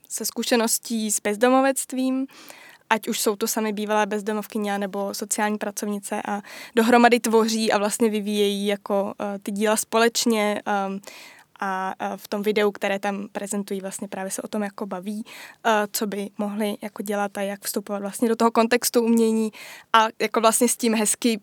se 0.10 0.26
zkušeností 0.26 1.12
s 1.12 1.20
bezdomovectvím 1.20 2.28
ať 2.90 3.08
už 3.08 3.20
jsou 3.20 3.36
to 3.36 3.48
sami 3.48 3.74
bývalé 3.74 4.06
bezdomovkyně 4.06 4.78
nebo 4.78 5.14
sociální 5.14 5.58
pracovnice 5.58 6.22
a 6.28 6.42
dohromady 6.76 7.20
tvoří 7.20 7.72
a 7.72 7.78
vlastně 7.78 8.10
vyvíjejí 8.10 8.68
jako 8.68 9.04
uh, 9.04 9.12
ty 9.44 9.52
díla 9.52 9.78
společně. 9.78 10.62
Um, 10.88 11.02
a 11.60 11.94
v 12.16 12.28
tom 12.28 12.42
videu, 12.42 12.72
které 12.72 13.00
tam 13.00 13.28
prezentují, 13.32 13.82
vlastně 13.82 14.08
právě 14.08 14.32
se 14.32 14.42
o 14.42 14.48
tom 14.48 14.64
jako 14.64 14.86
baví, 14.86 15.26
co 15.92 16.08
by 16.08 16.30
mohli 16.38 16.78
jako 16.82 17.04
dělat 17.04 17.38
a 17.38 17.42
jak 17.42 17.66
vstupovat 17.66 18.02
vlastně 18.02 18.30
do 18.30 18.36
toho 18.36 18.52
kontextu 18.52 19.02
umění 19.02 19.52
a 19.94 20.08
jako 20.22 20.42
vlastně 20.42 20.68
s 20.68 20.78
tím 20.78 20.96
hezky 20.96 21.40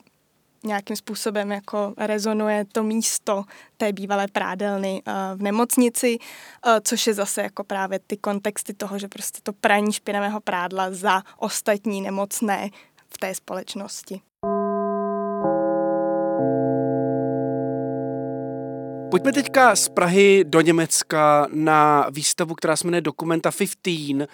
nějakým 0.64 0.96
způsobem 0.96 1.53
jako 1.53 1.94
rezonuje 1.96 2.64
to 2.64 2.83
místo 2.83 3.44
té 3.77 3.92
bývalé 3.92 4.29
prádelny 4.29 5.03
v 5.35 5.42
nemocnici, 5.42 6.18
což 6.83 7.07
je 7.07 7.14
zase 7.14 7.42
jako 7.42 7.64
právě 7.64 7.98
ty 7.98 8.16
kontexty 8.16 8.75
toho, 8.75 8.98
že 8.98 9.09
prostě 9.09 9.40
to 9.42 9.53
praní 9.53 9.92
špinavého 9.92 10.40
prádla 10.40 10.90
za 10.90 11.22
ostatní 11.37 12.01
nemocné 12.01 12.70
v 13.09 13.18
té 13.18 13.35
společnosti. 13.35 14.20
Pojďme 19.12 19.33
teďka 19.33 19.77
z 19.77 19.88
Prahy 19.88 20.44
do 20.44 20.61
Německa 20.61 21.46
na 21.53 22.07
výstavu, 22.11 22.55
která 22.55 22.77
se 22.77 22.87
jmenuje 22.87 23.01
Dokumenta 23.01 23.51
15. 23.51 24.22
Eh, 24.22 24.27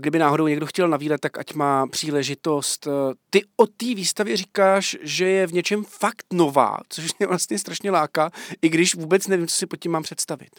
kdyby 0.00 0.18
náhodou 0.18 0.46
někdo 0.46 0.66
chtěl 0.66 0.88
navílet, 0.88 1.20
tak 1.20 1.38
ať 1.38 1.54
má 1.54 1.86
příležitost. 1.86 2.86
Eh, 2.86 3.14
ty 3.30 3.42
o 3.56 3.66
té 3.66 3.86
výstavě 3.86 4.36
říkáš, 4.36 4.96
že 5.02 5.28
je 5.28 5.46
v 5.46 5.52
něčem 5.52 5.84
fakt 5.84 6.26
nová, 6.32 6.78
což 6.88 7.18
mě 7.18 7.26
vlastně 7.26 7.58
strašně 7.58 7.90
láká, 7.90 8.30
i 8.62 8.68
když 8.68 8.94
vůbec 8.94 9.26
nevím, 9.26 9.46
co 9.46 9.56
si 9.56 9.66
pod 9.66 9.76
tím 9.76 9.92
mám 9.92 10.02
představit. 10.02 10.50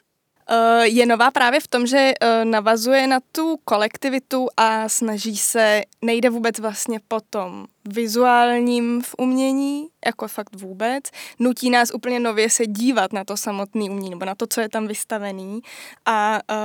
Eh, 0.51 0.87
je 0.87 1.05
nová 1.05 1.31
právě 1.31 1.59
v 1.59 1.67
tom, 1.67 1.87
že 1.87 2.11
navazuje 2.43 3.07
na 3.07 3.19
tu 3.31 3.57
kolektivitu 3.65 4.47
a 4.57 4.89
snaží 4.89 5.37
se, 5.37 5.81
nejde 6.01 6.29
vůbec 6.29 6.59
vlastně 6.59 6.99
potom 7.07 7.65
vizuálním 7.85 9.01
v 9.01 9.15
umění, 9.17 9.87
jako 10.05 10.27
fakt 10.27 10.55
vůbec, 10.55 11.03
nutí 11.39 11.69
nás 11.69 11.91
úplně 11.93 12.19
nově 12.19 12.49
se 12.49 12.67
dívat 12.67 13.13
na 13.13 13.23
to 13.23 13.37
samotné 13.37 13.83
umění, 13.83 14.09
nebo 14.09 14.25
na 14.25 14.35
to, 14.35 14.47
co 14.47 14.61
je 14.61 14.69
tam 14.69 14.87
vystavený. 14.87 15.61
A 16.05 16.39
uh, 16.51 16.57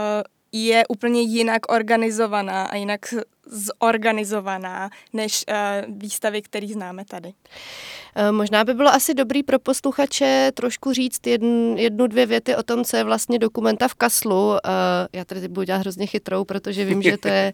je 0.53 0.87
úplně 0.87 1.21
jinak 1.21 1.73
organizovaná 1.73 2.65
a 2.65 2.77
jinak 2.77 3.15
zorganizovaná 3.47 4.91
než 5.13 5.45
uh, 5.49 5.95
výstavy, 5.99 6.43
které 6.43 6.67
známe 6.67 7.05
tady. 7.05 7.33
Eh, 8.19 8.33
možná 8.33 8.65
by 8.65 8.75
bylo 8.75 8.91
asi 8.91 9.15
dobrý 9.15 9.43
pro 9.43 9.59
posluchače 9.59 10.53
trošku 10.55 10.93
říct 10.93 11.27
jedn, 11.27 11.77
jednu, 11.77 12.07
dvě 12.07 12.27
věty 12.27 12.57
o 12.57 12.63
tom, 12.63 12.85
co 12.85 12.97
je 12.97 13.05
vlastně 13.05 13.39
dokumenta 13.39 13.89
v 13.89 13.95
Kaslu. 13.95 14.57
Eh, 14.57 14.69
já 15.13 15.25
tady 15.25 15.49
budu 15.49 15.65
dělat 15.65 15.79
hrozně 15.79 16.07
chytrou, 16.07 16.45
protože 16.45 16.85
vím, 16.85 17.03
že 17.03 17.17
to 17.17 17.29
je 17.29 17.53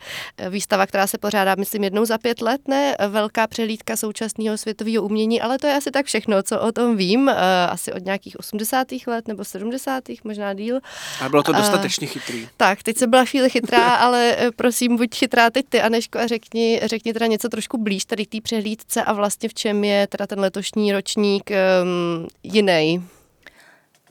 výstava, 0.48 0.86
která 0.86 1.06
se 1.06 1.18
pořádá, 1.18 1.54
myslím, 1.54 1.84
jednou 1.84 2.04
za 2.04 2.18
pět 2.18 2.40
let, 2.40 2.68
ne? 2.68 2.96
Velká 3.08 3.46
přehlídka 3.46 3.96
současného 3.96 4.58
světového 4.58 5.04
umění, 5.04 5.40
ale 5.40 5.58
to 5.58 5.66
je 5.66 5.74
asi 5.74 5.90
tak 5.90 6.06
všechno, 6.06 6.42
co 6.42 6.60
o 6.60 6.72
tom 6.72 6.96
vím. 6.96 7.30
Asi 7.68 7.92
od 7.92 8.04
nějakých 8.04 8.38
80. 8.38 8.86
let 9.06 9.28
nebo 9.28 9.44
70. 9.44 10.04
možná 10.24 10.54
díl. 10.54 10.80
A 11.20 11.28
bylo 11.28 11.42
to 11.42 11.52
dostatečně 11.52 12.06
chytrý. 12.06 12.48
Tak, 12.56 12.82
teď 12.82 12.98
se 12.98 13.06
byla 13.06 13.24
chvíli 13.24 13.50
chytrá, 13.50 13.94
ale 13.94 14.36
prosím, 14.56 14.96
buď 14.96 15.14
chytrá 15.14 15.50
teď 15.50 15.66
ty, 15.68 15.81
Aneško, 15.82 16.18
a 16.18 16.26
řekni, 16.26 16.80
řekni 16.84 17.12
teda 17.12 17.26
něco 17.26 17.48
trošku 17.48 17.78
blíž 17.78 18.04
tady 18.04 18.26
k 18.26 18.30
té 18.30 18.40
přehlídce 18.40 19.02
a 19.02 19.12
vlastně 19.12 19.48
v 19.48 19.54
čem 19.54 19.84
je 19.84 20.06
teda 20.06 20.26
ten 20.26 20.40
letošní 20.40 20.92
ročník 20.92 21.50
um, 21.50 22.28
jiný. 22.42 23.02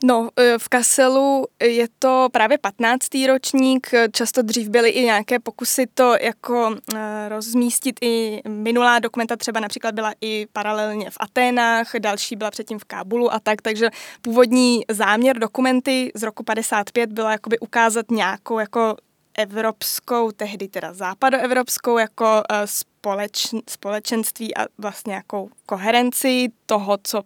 No, 0.04 0.28
e, 0.36 0.58
v 0.58 0.68
Kaselu 0.68 1.46
je 1.62 1.86
to 1.98 2.28
právě 2.32 2.58
15. 2.58 3.08
ročník, 3.28 3.90
často 4.12 4.42
dřív 4.42 4.68
byly 4.68 4.90
i 4.90 5.04
nějaké 5.04 5.38
pokusy 5.38 5.86
to 5.94 6.14
jako 6.20 6.76
e, 6.94 7.28
rozmístit 7.28 7.96
i 8.02 8.42
minulá 8.48 8.98
dokumenta 8.98 9.36
třeba 9.36 9.60
například 9.60 9.94
byla 9.94 10.12
i 10.20 10.46
paralelně 10.52 11.10
v 11.10 11.16
Aténách, 11.20 11.92
další 11.98 12.36
byla 12.36 12.50
předtím 12.50 12.78
v 12.78 12.84
Kábulu 12.84 13.32
a 13.32 13.40
tak, 13.40 13.62
takže 13.62 13.90
původní 14.22 14.80
záměr 14.90 15.38
dokumenty 15.38 16.12
z 16.14 16.22
roku 16.22 16.42
55 16.42 17.12
byla 17.12 17.32
jakoby 17.32 17.58
ukázat 17.58 18.10
nějakou 18.10 18.58
jako 18.58 18.96
evropskou, 19.34 20.30
tehdy 20.30 20.68
teda 20.68 20.92
západoevropskou 20.92 21.98
jako 21.98 22.42
eh, 22.50 22.66
společ, 22.66 23.54
společenství 23.70 24.56
a 24.56 24.66
vlastně 24.78 25.14
jako 25.14 25.48
koherenci 25.66 26.48
toho, 26.66 26.98
co 27.02 27.22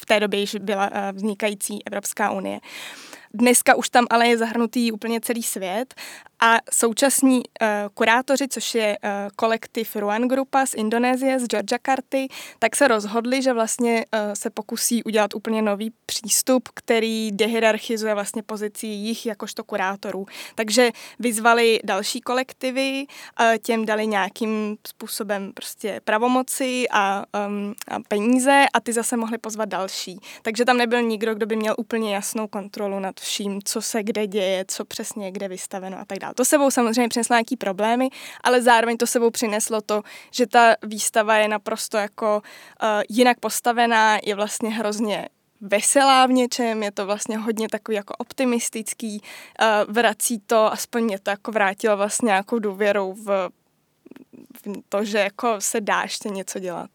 v 0.00 0.06
té 0.06 0.20
době 0.20 0.40
již 0.40 0.56
byla 0.60 0.90
eh, 0.92 1.12
vznikající 1.12 1.86
Evropská 1.86 2.30
unie. 2.30 2.60
Dneska 3.34 3.74
už 3.74 3.88
tam 3.88 4.06
ale 4.10 4.28
je 4.28 4.38
zahrnutý 4.38 4.92
úplně 4.92 5.20
celý 5.20 5.42
svět 5.42 5.94
a 6.44 6.58
současní 6.72 7.36
uh, 7.38 7.68
kurátoři, 7.94 8.48
což 8.48 8.74
je 8.74 8.98
uh, 9.04 9.10
kolektiv 9.36 9.96
Ruan 9.96 10.28
Grupa 10.28 10.66
z 10.66 10.74
Indonésie, 10.74 11.40
z 11.40 11.46
Karty, 11.82 12.28
tak 12.58 12.76
se 12.76 12.88
rozhodli, 12.88 13.42
že 13.42 13.52
vlastně 13.52 14.06
uh, 14.14 14.20
se 14.34 14.50
pokusí 14.50 15.04
udělat 15.04 15.34
úplně 15.34 15.62
nový 15.62 15.92
přístup, 16.06 16.68
který 16.74 17.32
dehierarchizuje 17.32 18.14
vlastně 18.14 18.42
pozici 18.42 18.86
jich 18.86 19.26
jakožto 19.26 19.64
kurátorů. 19.64 20.26
Takže 20.54 20.90
vyzvali 21.18 21.80
další 21.84 22.20
kolektivy, 22.20 23.06
uh, 23.40 23.46
těm 23.62 23.86
dali 23.86 24.06
nějakým 24.06 24.76
způsobem 24.86 25.52
prostě 25.54 26.00
pravomoci 26.04 26.86
a, 26.90 27.24
um, 27.46 27.74
a 27.88 28.00
peníze 28.08 28.64
a 28.74 28.80
ty 28.80 28.92
zase 28.92 29.16
mohli 29.16 29.38
pozvat 29.38 29.68
další. 29.68 30.18
Takže 30.42 30.64
tam 30.64 30.76
nebyl 30.76 31.02
nikdo, 31.02 31.34
kdo 31.34 31.46
by 31.46 31.56
měl 31.56 31.74
úplně 31.78 32.14
jasnou 32.14 32.46
kontrolu 32.46 32.98
nad 32.98 33.20
vším, 33.20 33.60
co 33.64 33.82
se 33.82 34.02
kde 34.02 34.26
děje, 34.26 34.64
co 34.68 34.84
přesně 34.84 35.26
je 35.26 35.32
kde 35.32 35.48
vystaveno 35.48 35.98
a 35.98 36.04
tak 36.04 36.18
dále. 36.18 36.31
To 36.34 36.44
sebou 36.44 36.70
samozřejmě 36.70 37.08
přineslo 37.08 37.34
nějaký 37.34 37.56
problémy, 37.56 38.08
ale 38.44 38.62
zároveň 38.62 38.96
to 38.96 39.06
sebou 39.06 39.30
přineslo 39.30 39.80
to, 39.80 40.02
že 40.30 40.46
ta 40.46 40.74
výstava 40.82 41.36
je 41.36 41.48
naprosto 41.48 41.96
jako 41.96 42.42
uh, 42.82 42.88
jinak 43.08 43.40
postavená, 43.40 44.18
je 44.22 44.34
vlastně 44.34 44.70
hrozně 44.70 45.28
veselá 45.60 46.26
v 46.26 46.32
něčem, 46.32 46.82
je 46.82 46.92
to 46.92 47.06
vlastně 47.06 47.38
hodně 47.38 47.68
takový 47.68 47.96
jako 47.96 48.14
optimistický, 48.18 49.22
uh, 49.22 49.94
vrací 49.94 50.38
to, 50.46 50.72
aspoň 50.72 51.04
mě 51.04 51.18
to 51.18 51.30
jako 51.30 51.52
vrátilo 51.52 51.96
vlastně 51.96 52.26
nějakou 52.26 52.58
důvěrou 52.58 53.12
v 53.12 53.48
to, 54.88 55.04
že 55.04 55.18
jako 55.18 55.56
se 55.58 55.80
dá 55.80 56.02
ještě 56.02 56.28
něco 56.28 56.58
dělat. 56.58 56.90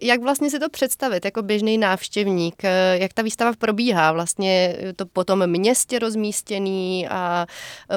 Jak 0.00 0.22
vlastně 0.22 0.50
si 0.50 0.58
to 0.58 0.68
představit 0.70 1.24
jako 1.24 1.42
běžný 1.42 1.78
návštěvník? 1.78 2.62
Jak 2.92 3.12
ta 3.12 3.22
výstava 3.22 3.52
probíhá? 3.58 4.12
Vlastně 4.12 4.76
to 4.96 5.06
po 5.06 5.24
tom 5.24 5.46
městě 5.46 5.98
rozmístěný 5.98 7.08
a 7.08 7.46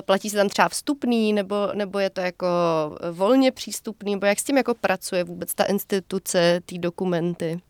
platí 0.05 0.29
se 0.29 0.37
tam 0.37 0.49
třeba 0.49 0.69
vstupný, 0.69 1.33
nebo, 1.33 1.55
nebo 1.73 1.99
je 1.99 2.09
to 2.09 2.21
jako 2.21 2.47
volně 3.11 3.51
přístupný, 3.51 4.15
nebo 4.15 4.25
jak 4.25 4.39
s 4.39 4.43
tím 4.43 4.57
jako 4.57 4.75
pracuje 4.75 5.23
vůbec 5.23 5.53
ta 5.53 5.63
instituce, 5.63 6.61
ty 6.65 6.79
dokumenty? 6.79 7.61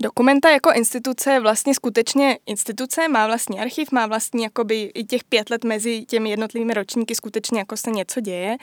Dokumenta 0.00 0.50
jako 0.50 0.72
instituce 0.72 1.32
je 1.32 1.40
vlastně 1.40 1.74
skutečně 1.74 2.38
instituce, 2.46 3.08
má 3.08 3.26
vlastní 3.26 3.60
archiv, 3.60 3.92
má 3.92 4.06
vlastní 4.06 4.42
jakoby 4.42 4.90
i 4.94 5.04
těch 5.04 5.24
pět 5.24 5.50
let 5.50 5.64
mezi 5.64 6.04
těmi 6.04 6.30
jednotlivými 6.30 6.74
ročníky 6.74 7.14
skutečně 7.14 7.58
jako 7.58 7.76
se 7.76 7.90
něco 7.90 8.20
děje 8.20 8.56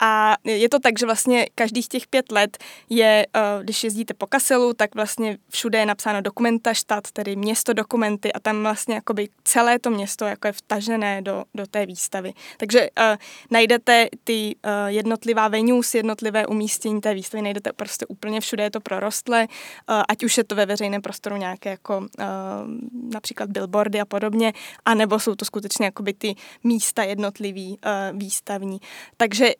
a 0.00 0.36
je 0.44 0.68
to 0.68 0.78
tak, 0.78 0.98
že 0.98 1.06
vlastně 1.06 1.46
každých 1.54 1.88
těch 1.88 2.06
pět 2.06 2.32
let 2.32 2.58
je, 2.90 3.26
eh, 3.36 3.40
když 3.62 3.84
jezdíte 3.84 4.14
po 4.14 4.26
Kaselu, 4.26 4.72
tak 4.72 4.94
vlastně 4.94 5.38
všude 5.48 5.78
je 5.78 5.86
napsáno 5.86 6.20
dokumenta 6.20 6.74
štát, 6.74 7.10
tedy 7.10 7.36
město 7.36 7.72
dokumenty 7.72 8.32
a 8.32 8.40
tam 8.40 8.62
vlastně 8.62 8.94
jakoby 8.94 9.28
celé 9.44 9.78
to 9.78 9.90
město 9.90 10.24
jako 10.24 10.46
je 10.46 10.52
vtažené 10.52 11.22
do, 11.22 11.44
do 11.54 11.66
té 11.66 11.86
výstavy. 11.86 12.32
Takže 12.56 12.80
uh, 12.80 13.16
najdete 13.50 14.08
ty 14.24 14.56
uh, 14.64 14.70
jednotlivá 14.86 15.48
venues, 15.48 15.94
jednotlivé 15.94 16.46
umístění 16.46 17.00
té 17.00 17.14
výstavy, 17.14 17.42
najdete 17.42 17.72
prostě 17.72 18.06
úplně 18.06 18.40
všude, 18.40 18.62
je 18.62 18.70
to 18.70 18.80
prorostlé, 18.80 19.46
uh, 19.46 20.02
ať 20.08 20.24
už 20.24 20.38
je 20.38 20.44
to 20.44 20.54
ve 20.54 20.66
veřejném 20.68 21.02
prostoru 21.02 21.36
nějaké 21.36 21.70
jako 21.70 21.98
uh, 21.98 22.04
například 23.12 23.50
billboardy 23.50 24.00
a 24.00 24.04
podobně, 24.04 24.52
anebo 24.84 25.18
jsou 25.18 25.34
to 25.34 25.44
skutečně 25.44 25.84
jakoby 25.84 26.12
ty 26.12 26.34
místa 26.64 27.02
jednotlivý 27.02 27.68
uh, 27.68 28.18
výstavní. 28.18 28.80
Takže 29.16 29.54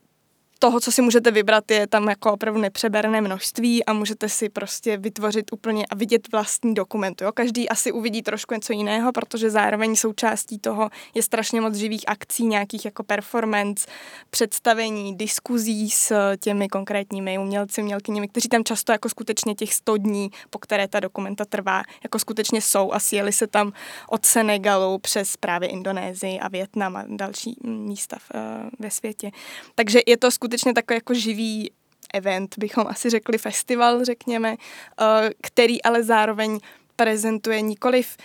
toho, 0.59 0.81
co 0.81 0.93
si 0.93 1.03
můžete 1.03 1.31
vybrat, 1.31 1.71
je 1.71 1.87
tam 1.87 2.09
jako 2.09 2.33
opravdu 2.33 2.61
nepřeberné 2.61 3.21
množství 3.21 3.85
a 3.85 3.93
můžete 3.93 4.29
si 4.29 4.49
prostě 4.49 4.97
vytvořit 4.97 5.53
úplně 5.53 5.87
a 5.87 5.95
vidět 5.95 6.33
vlastní 6.33 6.75
dokument. 6.75 7.23
Jo? 7.23 7.33
Každý 7.33 7.69
asi 7.69 7.93
uvidí 7.93 8.23
trošku 8.23 8.55
něco 8.55 8.73
jiného, 8.73 9.13
protože 9.13 9.51
zároveň 9.51 9.97
součástí 9.97 10.59
toho 10.59 10.91
je 11.15 11.23
strašně 11.23 11.61
moc 11.61 11.75
živých 11.75 12.05
akcí, 12.07 12.47
nějakých 12.47 12.85
jako 12.85 13.03
performance, 13.03 13.87
představení, 14.31 15.17
diskuzí 15.17 15.91
s 15.91 16.37
těmi 16.37 16.69
konkrétními 16.69 17.39
umělci, 17.39 17.83
umělkyněmi, 17.83 18.29
kteří 18.29 18.49
tam 18.49 18.65
často 18.65 18.93
jako 18.93 19.09
skutečně 19.09 19.55
těch 19.55 19.75
100 19.75 19.97
dní, 19.97 20.31
po 20.51 20.59
které 20.59 20.89
ta 20.89 21.01
dokumenta 21.01 21.45
trvá, 21.45 21.83
jako 22.03 22.19
skutečně 22.19 22.61
jsou 22.61 22.93
a 22.93 23.01
sjeli 23.01 23.33
se 23.33 23.47
tam 23.47 23.73
od 24.09 24.27
Senegalu 24.27 24.99
přes 24.99 25.37
právě 25.37 25.69
Indonésii 25.69 26.41
a 26.41 26.49
Větnam 26.49 26.97
a 26.97 27.05
další 27.09 27.57
místa 27.65 28.17
v, 28.19 28.31
uh, 28.35 28.71
ve 28.79 28.91
světě. 28.91 29.31
Takže 29.75 30.01
je 30.07 30.17
to 30.17 30.31
skutečně 30.31 30.48
skutečně 30.49 30.75
takový 30.75 30.97
jako 30.97 31.15
živý 31.15 31.71
event, 32.15 32.55
bychom 32.59 32.87
asi 32.87 33.11
řekli 33.11 33.39
festival, 33.39 34.05
řekněme, 34.05 34.57
eh, 35.01 35.31
který 35.43 35.83
ale 35.83 36.03
zároveň 36.03 36.61
prezentuje 36.97 37.61
nikoliv 37.61 38.17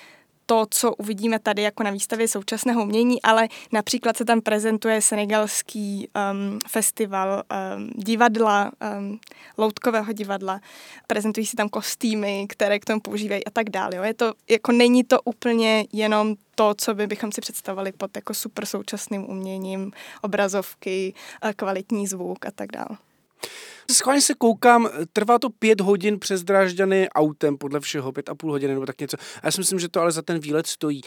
to, 0.45 0.65
co 0.69 0.95
uvidíme 0.95 1.39
tady 1.39 1.62
jako 1.62 1.84
na 1.84 1.91
výstavě 1.91 2.27
současného 2.27 2.84
umění, 2.84 3.21
ale 3.21 3.47
například 3.71 4.17
se 4.17 4.25
tam 4.25 4.41
prezentuje 4.41 5.01
senegalský 5.01 6.08
um, 6.32 6.60
festival 6.67 7.43
um, 7.77 7.89
divadla, 7.95 8.71
um, 8.97 9.19
loutkového 9.58 10.13
divadla, 10.13 10.62
prezentují 11.08 11.45
se 11.45 11.56
tam 11.56 11.69
kostýmy, 11.69 12.45
které 12.49 12.79
k 12.79 12.86
tomu 12.86 12.99
používají 12.99 13.45
a 13.45 13.49
tak 13.49 13.69
dále. 13.69 13.95
Jo. 13.95 14.03
Je 14.03 14.13
to, 14.13 14.34
jako 14.49 14.71
není 14.71 15.03
to 15.03 15.21
úplně 15.21 15.86
jenom 15.93 16.36
to, 16.56 16.73
co 16.77 16.95
by 16.95 17.08
bychom 17.08 17.32
si 17.32 17.41
představovali 17.41 17.91
pod 17.91 18.15
jako 18.15 18.34
super 18.34 18.65
současným 18.65 19.29
uměním, 19.29 19.91
obrazovky, 20.21 21.13
eh, 21.41 21.53
kvalitní 21.53 22.08
zvuk 22.08 22.45
a 22.45 22.51
tak 22.51 22.71
dále. 22.71 22.97
Schválně 23.91 24.22
se 24.22 24.34
koukám, 24.34 24.89
trvá 25.13 25.39
to 25.39 25.50
pět 25.50 25.82
hodin 25.82 26.19
přes 26.19 26.43
Drážďany 26.43 27.10
autem, 27.10 27.58
podle 27.58 27.80
všeho, 27.80 28.12
pět 28.12 28.30
a 28.30 28.36
půl 28.36 28.52
hodiny 28.52 28.74
nebo 28.74 28.86
tak 28.86 29.02
něco. 29.02 29.17
A 29.17 29.41
já 29.43 29.52
si 29.52 29.62
myslím, 29.62 29.80
že 29.80 29.89
to 29.89 30.02
ale 30.02 30.12
za 30.12 30.22
ten 30.22 30.39
výlet 30.39 30.67
stojí. 30.67 31.02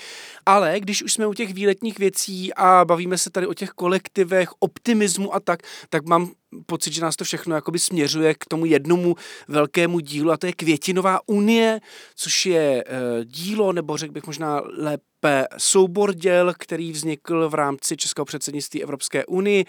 Ale 0.47 0.81
když 0.81 1.03
už 1.03 1.12
jsme 1.12 1.27
u 1.27 1.35
těch 1.35 1.55
výletních 1.55 1.99
věcí 1.99 2.55
a 2.55 2.85
bavíme 2.85 3.19
se 3.19 3.31
tady 3.31 3.47
o 3.47 3.55
těch 3.55 3.71
kolektivech, 3.71 4.49
optimismu 4.59 5.35
a 5.35 5.41
tak, 5.41 5.61
tak 5.89 6.07
mám 6.07 6.31
pocit, 6.67 6.93
že 6.93 7.03
nás 7.03 7.17
to 7.17 7.25
všechno 7.25 7.55
jakoby 7.55 7.79
směřuje 7.79 8.35
k 8.35 8.45
tomu 8.45 8.67
jednomu 8.67 9.15
velkému 9.49 10.01
dílu 10.01 10.31
a 10.31 10.37
to 10.37 10.47
je 10.47 10.53
Květinová 10.53 11.21
unie, 11.27 11.81
což 12.17 12.47
je 12.47 12.85
e, 12.87 13.25
dílo, 13.25 13.73
nebo 13.73 13.97
řekl 13.97 14.12
bych 14.12 14.27
možná 14.27 14.61
lépe 14.79 15.47
soubor 15.59 16.15
děl, 16.15 16.53
který 16.59 16.93
vznikl 16.93 17.49
v 17.49 17.55
rámci 17.55 17.97
Českého 17.97 18.25
předsednictví 18.25 18.83
Evropské 18.83 19.27
unii 19.27 19.65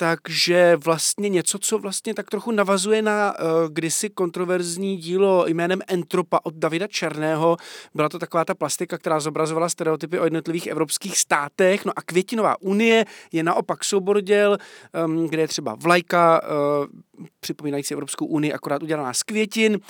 takže 0.00 0.76
vlastně 0.76 1.28
něco, 1.28 1.58
co 1.58 1.78
vlastně 1.78 2.14
tak 2.14 2.30
trochu 2.30 2.50
navazuje 2.50 3.02
na 3.02 3.34
uh, 3.38 3.68
kdysi 3.68 4.10
kontroverzní 4.10 4.96
dílo 4.96 5.46
jménem 5.46 5.80
Entropa 5.88 6.40
od 6.42 6.54
Davida 6.54 6.86
Černého. 6.86 7.56
Byla 7.94 8.08
to 8.08 8.18
taková 8.18 8.44
ta 8.44 8.54
plastika, 8.54 8.98
která 8.98 9.20
zobrazovala 9.20 9.68
stereotypy 9.68 10.18
o 10.18 10.24
jednotlivých 10.24 10.66
evropských 10.66 11.18
státech. 11.18 11.84
No 11.84 11.92
a 11.96 12.02
Květinová 12.02 12.60
unie 12.60 13.04
je 13.32 13.42
naopak 13.42 13.84
soubor 13.84 14.20
děl, 14.20 14.58
um, 15.04 15.26
kde 15.26 15.42
je 15.42 15.48
třeba 15.48 15.74
vlajka 15.74 16.40
uh, 16.42 17.26
připomínající 17.40 17.94
Evropskou 17.94 18.26
unii, 18.26 18.52
akorát 18.52 18.82
udělaná 18.82 19.14
z 19.14 19.22
květin. 19.22 19.80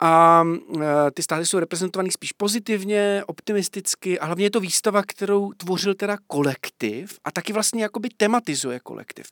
A 0.00 0.44
e, 0.46 1.10
ty 1.10 1.22
státy 1.22 1.46
jsou 1.46 1.58
reprezentovaný 1.58 2.10
spíš 2.10 2.32
pozitivně, 2.32 3.22
optimisticky 3.26 4.18
a 4.18 4.26
hlavně 4.26 4.44
je 4.44 4.50
to 4.50 4.60
výstava, 4.60 5.02
kterou 5.02 5.52
tvořil 5.52 5.94
teda 5.94 6.18
kolektiv 6.26 7.18
a 7.24 7.30
taky 7.30 7.52
vlastně 7.52 7.82
jakoby 7.82 8.08
tematizuje 8.16 8.80
kolektiv. 8.80 9.26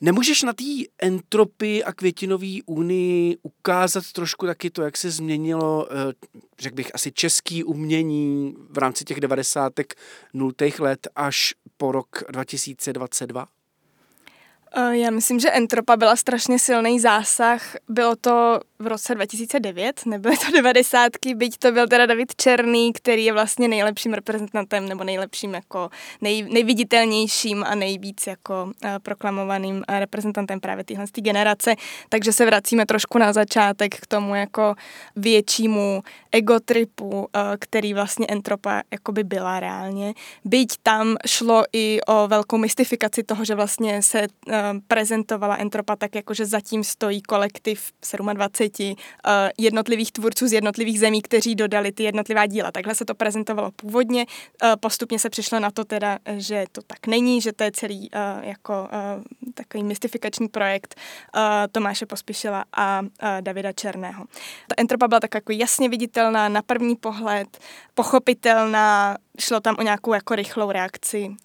Nemůžeš 0.00 0.42
na 0.42 0.52
té 0.52 0.64
entropii 0.98 1.84
a 1.84 1.92
květinové 1.92 2.56
unii 2.66 3.36
ukázat 3.42 4.12
trošku 4.12 4.46
taky 4.46 4.70
to, 4.70 4.82
jak 4.82 4.96
se 4.96 5.10
změnilo, 5.10 5.88
e, 5.92 6.12
řekl 6.58 6.76
bych, 6.76 6.94
asi 6.94 7.12
český 7.12 7.64
umění 7.64 8.54
v 8.70 8.78
rámci 8.78 9.04
těch 9.04 9.20
devadesátek, 9.20 9.94
nultých 10.34 10.80
let 10.80 11.08
až 11.16 11.54
po 11.76 11.92
rok 11.92 12.22
2022? 12.30 13.57
Eh, 14.72 14.96
já 14.96 15.10
myslím, 15.10 15.40
že 15.40 15.50
Entropa 15.50 15.96
byla 15.96 16.16
strašně 16.16 16.58
silný 16.58 17.00
zásah. 17.00 17.62
Bylo 17.88 18.16
to 18.16 18.60
v 18.78 18.86
roce 18.86 19.14
2009, 19.14 20.06
nebyly 20.06 20.36
to 20.36 20.52
90. 20.56 21.12
byť 21.34 21.58
to 21.58 21.72
byl 21.72 21.88
teda 21.88 22.06
David 22.06 22.34
Černý, 22.36 22.92
který 22.92 23.24
je 23.24 23.32
vlastně 23.32 23.68
nejlepším 23.68 24.14
reprezentantem 24.14 24.88
nebo 24.88 25.04
nejlepším 25.04 25.54
jako 25.54 25.90
nej, 26.20 26.42
nejviditelnějším 26.42 27.64
a 27.64 27.74
nejvíc 27.74 28.26
jako 28.26 28.64
uh, 28.64 28.90
proklamovaným 29.02 29.84
reprezentantem 29.88 30.60
právě 30.60 30.84
téhle 30.84 31.04
generace. 31.14 31.74
Takže 32.08 32.32
se 32.32 32.46
vracíme 32.46 32.86
trošku 32.86 33.18
na 33.18 33.32
začátek 33.32 33.94
k 33.94 34.06
tomu 34.06 34.34
jako 34.34 34.74
většímu 35.16 36.02
egotripu, 36.32 37.08
uh, 37.08 37.26
který 37.58 37.94
vlastně 37.94 38.26
Entropa 38.26 38.82
jakoby 38.90 39.24
byla 39.24 39.60
reálně. 39.60 40.14
Byť 40.44 40.68
tam 40.82 41.16
šlo 41.26 41.64
i 41.72 42.00
o 42.06 42.28
velkou 42.28 42.58
mystifikaci 42.58 43.22
toho, 43.22 43.44
že 43.44 43.54
vlastně 43.54 44.02
se 44.02 44.26
uh, 44.46 44.57
prezentovala 44.88 45.56
Entropa 45.56 45.96
tak, 45.96 46.14
jako 46.14 46.34
že 46.34 46.46
zatím 46.46 46.84
stojí 46.84 47.22
kolektiv 47.22 47.92
27 48.34 48.90
uh, 48.90 48.94
jednotlivých 49.58 50.12
tvůrců 50.12 50.48
z 50.48 50.52
jednotlivých 50.52 51.00
zemí, 51.00 51.22
kteří 51.22 51.54
dodali 51.54 51.92
ty 51.92 52.02
jednotlivá 52.02 52.46
díla. 52.46 52.72
Takhle 52.72 52.94
se 52.94 53.04
to 53.04 53.14
prezentovalo 53.14 53.70
původně. 53.70 54.26
Uh, 54.62 54.70
postupně 54.80 55.18
se 55.18 55.30
přišlo 55.30 55.60
na 55.60 55.70
to 55.70 55.84
teda, 55.84 56.18
že 56.36 56.64
to 56.72 56.82
tak 56.82 57.06
není, 57.06 57.40
že 57.40 57.52
to 57.52 57.64
je 57.64 57.72
celý 57.72 58.10
jako 58.40 58.88
takový 59.54 59.84
mystifikační 59.84 60.48
projekt 60.48 60.94
Tomáše 61.72 62.06
Pospíšila 62.06 62.64
a 62.76 63.02
Davida 63.40 63.72
Černého. 63.72 64.24
Ta 64.68 64.74
Entropa 64.76 65.08
byla 65.08 65.20
tak 65.20 65.34
jako 65.34 65.52
jasně 65.52 65.88
viditelná 65.88 66.48
na 66.48 66.62
první 66.62 66.96
pohled, 66.96 67.58
pochopitelná, 67.94 69.16
šlo 69.40 69.60
tam 69.60 69.76
o 69.78 69.82
nějakou 69.82 70.14
jako 70.14 70.34
rychlou 70.34 70.70
reakci 70.70 71.36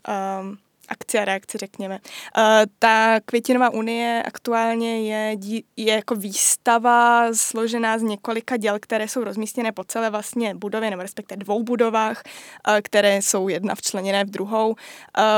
akci 0.88 1.19
a 1.19 1.26
reakci, 1.26 1.58
řekněme. 1.58 2.00
Uh, 2.38 2.43
ta 2.80 3.19
Květinová 3.26 3.69
unie 3.69 4.24
aktuálně 4.26 5.10
je, 5.12 5.38
je 5.78 5.96
jako 5.96 6.15
výstava 6.15 7.28
složená 7.34 7.98
z 7.98 8.02
několika 8.02 8.58
děl, 8.58 8.80
které 8.80 9.08
jsou 9.08 9.24
rozmístěné 9.24 9.72
po 9.72 9.84
celé 9.84 10.10
vlastně 10.10 10.56
budově, 10.56 10.89
nebo 10.89 11.02
respektive 11.02 11.43
dvou 11.43 11.63
budovách, 11.63 12.24
uh, 12.67 12.74
které 12.84 13.22
jsou 13.22 13.48
jedna 13.48 13.76
včleněné 13.76 14.26
v 14.26 14.30
druhou. 14.30 14.76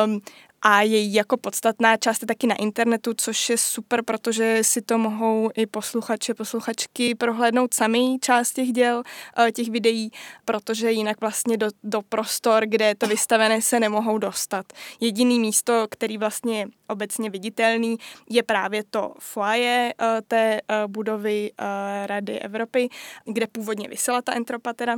Um, 0.05 0.21
a 0.67 0.81
její 0.81 1.13
jako 1.13 1.37
podstatná 1.37 1.97
část 1.97 2.21
je 2.21 2.27
taky 2.27 2.47
na 2.47 2.55
internetu, 2.55 3.13
což 3.17 3.49
je 3.49 3.57
super, 3.57 4.03
protože 4.03 4.59
si 4.61 4.81
to 4.81 4.97
mohou 4.97 5.49
i 5.55 5.65
posluchače, 5.65 6.33
posluchačky 6.33 7.15
prohlédnout 7.15 7.73
sami 7.73 8.17
část 8.21 8.53
těch 8.53 8.71
děl, 8.71 9.03
eh, 9.37 9.51
těch 9.51 9.69
videí, 9.69 10.11
protože 10.45 10.91
jinak 10.91 11.21
vlastně 11.21 11.57
do, 11.57 11.67
do 11.83 12.01
prostor, 12.01 12.63
kde 12.65 12.85
je 12.85 12.95
to 12.95 13.07
vystavené, 13.07 13.61
se 13.61 13.79
nemohou 13.79 14.17
dostat. 14.17 14.65
Jediný 14.99 15.39
místo, 15.39 15.87
který 15.89 16.17
vlastně 16.17 16.59
je 16.59 16.65
obecně 16.87 17.29
viditelný, 17.29 17.97
je 18.29 18.43
právě 18.43 18.83
to 18.89 19.13
foyer 19.19 19.93
eh, 20.01 20.21
té 20.27 20.61
eh, 20.67 20.87
budovy 20.87 21.51
Rady 22.05 22.39
Evropy, 22.39 22.89
kde 23.25 23.47
původně 23.47 23.89
vysela 23.89 24.21
ta 24.21 24.33
entropa 24.33 24.73
teda 24.73 24.95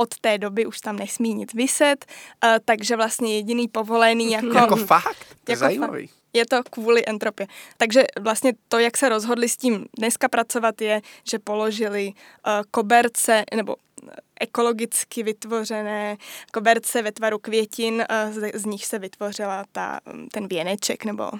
od 0.00 0.18
té 0.20 0.38
doby 0.38 0.66
už 0.66 0.80
tam 0.80 0.96
nesmí 0.96 1.34
nic 1.34 1.54
vyset, 1.54 2.06
uh, 2.44 2.50
takže 2.64 2.96
vlastně 2.96 3.36
jediný 3.36 3.68
povolený 3.68 4.32
jako... 4.38 4.56
jako 4.56 4.76
fakt? 4.76 5.18
To 5.44 5.52
je 5.52 5.52
jako 5.52 5.60
zajímavý. 5.60 6.06
Fakt, 6.06 6.18
je 6.32 6.46
to 6.46 6.62
kvůli 6.70 7.02
entropě. 7.06 7.46
Takže 7.76 8.04
vlastně 8.20 8.52
to, 8.68 8.78
jak 8.78 8.96
se 8.96 9.08
rozhodli 9.08 9.48
s 9.48 9.56
tím 9.56 9.86
dneska 9.98 10.28
pracovat, 10.28 10.80
je, 10.80 11.00
že 11.30 11.38
položili 11.38 12.12
uh, 12.12 12.52
koberce, 12.70 13.44
nebo 13.54 13.76
eh, 13.76 14.14
ekologicky 14.40 15.22
vytvořené 15.22 16.16
koberce 16.52 17.02
ve 17.02 17.12
tvaru 17.12 17.38
květin, 17.38 17.94
uh, 17.94 18.32
z, 18.32 18.52
z 18.54 18.64
nich 18.64 18.86
se 18.86 18.98
vytvořila 18.98 19.64
ta, 19.72 20.00
ten 20.32 20.48
věneček 20.48 21.04
nebo. 21.04 21.30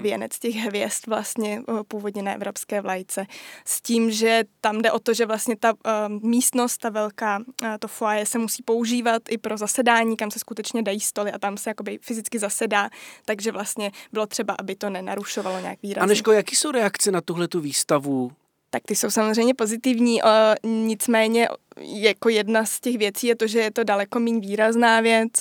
Věnec 0.00 0.38
těch 0.38 0.54
hvězd 0.54 1.06
vlastně 1.06 1.62
původně 1.88 2.22
na 2.22 2.32
evropské 2.32 2.80
vlajce. 2.80 3.26
S 3.64 3.80
tím, 3.80 4.10
že 4.10 4.44
tam 4.60 4.82
jde 4.82 4.92
o 4.92 4.98
to, 4.98 5.14
že 5.14 5.26
vlastně 5.26 5.56
ta 5.56 5.74
místnost, 6.22 6.78
ta 6.78 6.88
velká, 6.88 7.42
to 7.78 7.88
foaje 7.88 8.26
se 8.26 8.38
musí 8.38 8.62
používat 8.62 9.22
i 9.28 9.38
pro 9.38 9.56
zasedání, 9.56 10.16
kam 10.16 10.30
se 10.30 10.38
skutečně 10.38 10.82
dají 10.82 11.00
stoly 11.00 11.32
a 11.32 11.38
tam 11.38 11.56
se 11.56 11.70
jakoby 11.70 11.98
fyzicky 12.02 12.38
zasedá, 12.38 12.90
takže 13.24 13.52
vlastně 13.52 13.90
bylo 14.12 14.26
třeba, 14.26 14.54
aby 14.58 14.74
to 14.74 14.90
nenarušovalo 14.90 15.60
nějak 15.60 15.82
výrazně. 15.82 16.02
Aneško, 16.02 16.32
jaký 16.32 16.56
jsou 16.56 16.70
reakce 16.70 17.10
na 17.10 17.20
tuhle 17.20 17.48
tu 17.48 17.60
výstavu? 17.60 18.32
Tak 18.70 18.82
ty 18.86 18.96
jsou 18.96 19.10
samozřejmě 19.10 19.54
pozitivní, 19.54 20.20
nicméně 20.64 21.48
jako 21.80 22.28
jedna 22.28 22.66
z 22.66 22.80
těch 22.80 22.98
věcí 22.98 23.26
je 23.26 23.36
to, 23.36 23.46
že 23.46 23.58
je 23.58 23.70
to 23.70 23.84
daleko 23.84 24.20
méně 24.20 24.40
výrazná 24.40 25.00
věc, 25.00 25.32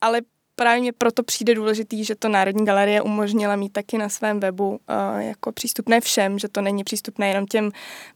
ale 0.00 0.20
právě 0.60 0.80
mě 0.80 0.92
proto 0.92 1.22
přijde 1.22 1.54
důležitý, 1.54 2.04
že 2.04 2.14
to 2.14 2.28
Národní 2.28 2.64
galerie 2.64 3.02
umožnila 3.02 3.56
mít 3.56 3.72
taky 3.72 3.98
na 3.98 4.08
svém 4.08 4.40
webu 4.40 4.68
uh, 4.68 5.20
jako 5.20 5.52
přístupné 5.52 6.00
všem, 6.00 6.38
že 6.38 6.48
to 6.48 6.60
není 6.60 6.84
přístupné 6.84 7.28
jenom 7.28 7.46
těm 7.46 7.70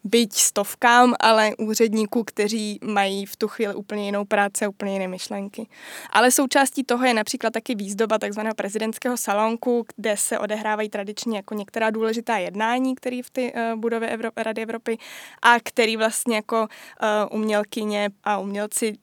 byť 0.05 0.33
stovkám, 0.33 1.15
ale 1.21 1.51
úředníků, 1.59 2.25
kteří 2.25 2.79
mají 2.83 3.27
v 3.27 3.37
tu 3.37 3.49
chvíli 3.49 3.75
úplně 3.75 4.05
jinou 4.05 4.25
práci 4.25 4.65
a 4.65 4.69
úplně 4.69 4.93
jiné 4.93 5.09
myšlenky. 5.09 5.67
Ale 6.11 6.31
součástí 6.31 6.85
toho 6.85 7.05
je 7.05 7.15
například 7.15 7.53
taky 7.53 7.75
výzdoba 7.75 8.19
takzvaného 8.19 8.55
prezidentského 8.55 9.17
salonku, 9.17 9.87
kde 9.97 10.17
se 10.17 10.39
odehrávají 10.39 10.89
tradičně 10.89 11.37
jako 11.37 11.55
některá 11.55 11.91
důležitá 11.91 12.37
jednání, 12.37 12.95
které 12.95 13.21
v 13.25 13.31
té 13.31 13.43
uh, 13.53 13.81
budově 13.81 14.17
Evro- 14.17 14.33
Rady 14.37 14.63
Evropy 14.63 14.99
a 15.43 15.61
který 15.63 15.97
vlastně 15.97 16.37
jako 16.37 16.61
uh, 16.61 17.39
umělkyně 17.39 18.11
a 18.25 18.39
umělci 18.39 18.97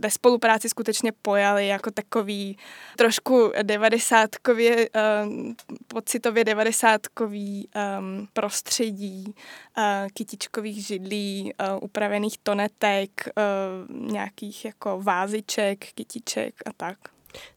ve 0.00 0.10
spolupráci 0.10 0.68
skutečně 0.68 1.12
pojali 1.22 1.66
jako 1.66 1.90
takový 1.90 2.56
trošku 2.96 3.52
devadesátkově, 3.62 4.88
um, 5.24 5.54
pocitově 5.86 6.44
devadesátkový 6.44 7.68
um, 7.98 8.28
prostředí 8.32 9.24
uh, 9.26 9.84
kytičkových 10.14 10.86
židlí, 10.86 11.52
uh, 11.72 11.78
upravených 11.82 12.38
tonetek, 12.42 13.10
uh, 13.90 14.10
nějakých 14.10 14.64
jako 14.64 15.00
váziček, 15.02 15.78
kytiček 15.94 16.54
a 16.66 16.70
tak. 16.76 16.98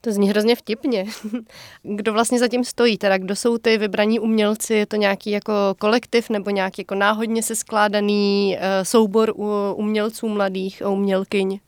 To 0.01 0.11
zní 0.11 0.29
hrozně 0.29 0.55
vtipně. 0.55 1.05
Kdo 1.83 2.13
vlastně 2.13 2.39
zatím 2.39 2.63
stojí? 2.63 2.97
Teda 2.97 3.17
kdo 3.17 3.35
jsou 3.35 3.57
ty 3.57 3.77
vybraní 3.77 4.19
umělci? 4.19 4.73
Je 4.73 4.85
to 4.85 4.95
nějaký 4.95 5.31
jako 5.31 5.53
kolektiv 5.79 6.29
nebo 6.29 6.49
nějaký 6.49 6.81
jako 6.81 6.95
náhodně 6.95 7.43
se 7.43 7.55
skládaný 7.55 8.57
soubor 8.83 9.33
umělců 9.75 10.29
mladých 10.29 10.81
a 10.81 10.89
umělkyň? 10.89 11.59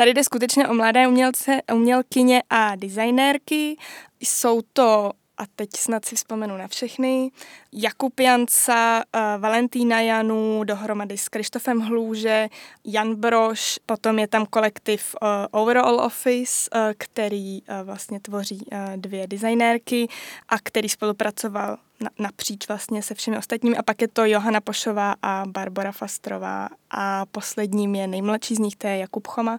Tady 0.00 0.14
jde 0.14 0.24
skutečně 0.24 0.68
o 0.68 0.74
mladé 0.74 1.08
umělce, 1.08 1.62
umělkyně 1.74 2.42
a 2.50 2.76
designérky. 2.76 3.76
Jsou 4.20 4.60
to 4.72 5.12
a 5.40 5.44
teď 5.56 5.70
snad 5.76 6.04
si 6.04 6.16
vzpomenu 6.16 6.56
na 6.56 6.68
všechny. 6.68 7.30
Jakub 7.72 8.20
Janca, 8.20 9.02
uh, 9.14 9.20
Valentína 9.40 10.00
Janu, 10.00 10.64
dohromady 10.64 11.18
s 11.18 11.28
Krištofem 11.28 11.80
Hlůže, 11.80 12.48
Jan 12.84 13.14
Broš, 13.14 13.78
potom 13.86 14.18
je 14.18 14.28
tam 14.28 14.46
kolektiv 14.46 15.16
uh, 15.22 15.28
Overall 15.60 16.00
Office, 16.00 16.70
uh, 16.74 16.80
který 16.98 17.62
vlastně 17.84 18.20
tvoří 18.20 18.66
dvě 18.96 19.26
designérky 19.26 20.08
a 20.48 20.58
který 20.62 20.88
spolupracoval 20.88 21.78
na, 22.00 22.10
napříč 22.18 22.68
vlastně 22.68 23.02
se 23.02 23.14
všemi 23.14 23.38
ostatními. 23.38 23.76
A 23.76 23.82
pak 23.82 24.02
je 24.02 24.08
to 24.08 24.24
Johana 24.24 24.60
Pošová 24.60 25.14
a 25.22 25.44
Barbara 25.46 25.92
Fastrová 25.92 26.68
a 26.90 27.26
posledním 27.26 27.94
je 27.94 28.06
nejmladší 28.06 28.54
z 28.54 28.58
nich, 28.58 28.76
to 28.76 28.86
je 28.86 28.96
Jakub 28.96 29.26
Choma. 29.26 29.58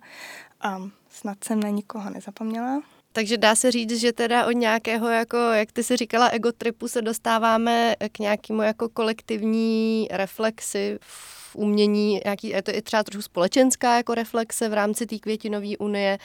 Um, 0.78 0.92
snad 1.10 1.44
jsem 1.44 1.60
na 1.60 1.70
nikoho 1.70 2.10
nezapomněla. 2.10 2.82
Takže 3.14 3.38
dá 3.38 3.56
se 3.56 3.72
říct, 3.72 4.00
že 4.00 4.14
teda 4.14 4.46
od 4.46 4.52
nějakého, 4.52 5.10
jako, 5.10 5.38
jak 5.38 5.72
ty 5.72 5.84
si 5.84 5.98
říkala, 5.98 6.30
egotripu 6.30 6.88
se 6.88 7.02
dostáváme 7.02 7.96
k 8.12 8.20
nějakému 8.20 8.62
jako 8.62 8.90
kolektivní 8.90 10.08
reflexi 10.12 10.98
v 11.02 11.56
umění, 11.56 12.22
nějaký, 12.26 12.48
je 12.48 12.62
to 12.62 12.76
i 12.76 12.82
třeba 12.82 13.04
trošku 13.04 13.22
společenská 13.22 13.98
jako 13.98 14.16
reflexe 14.16 14.70
v 14.70 14.74
rámci 14.74 15.06
té 15.06 15.20
květinové 15.20 15.78
unie, 15.80 16.18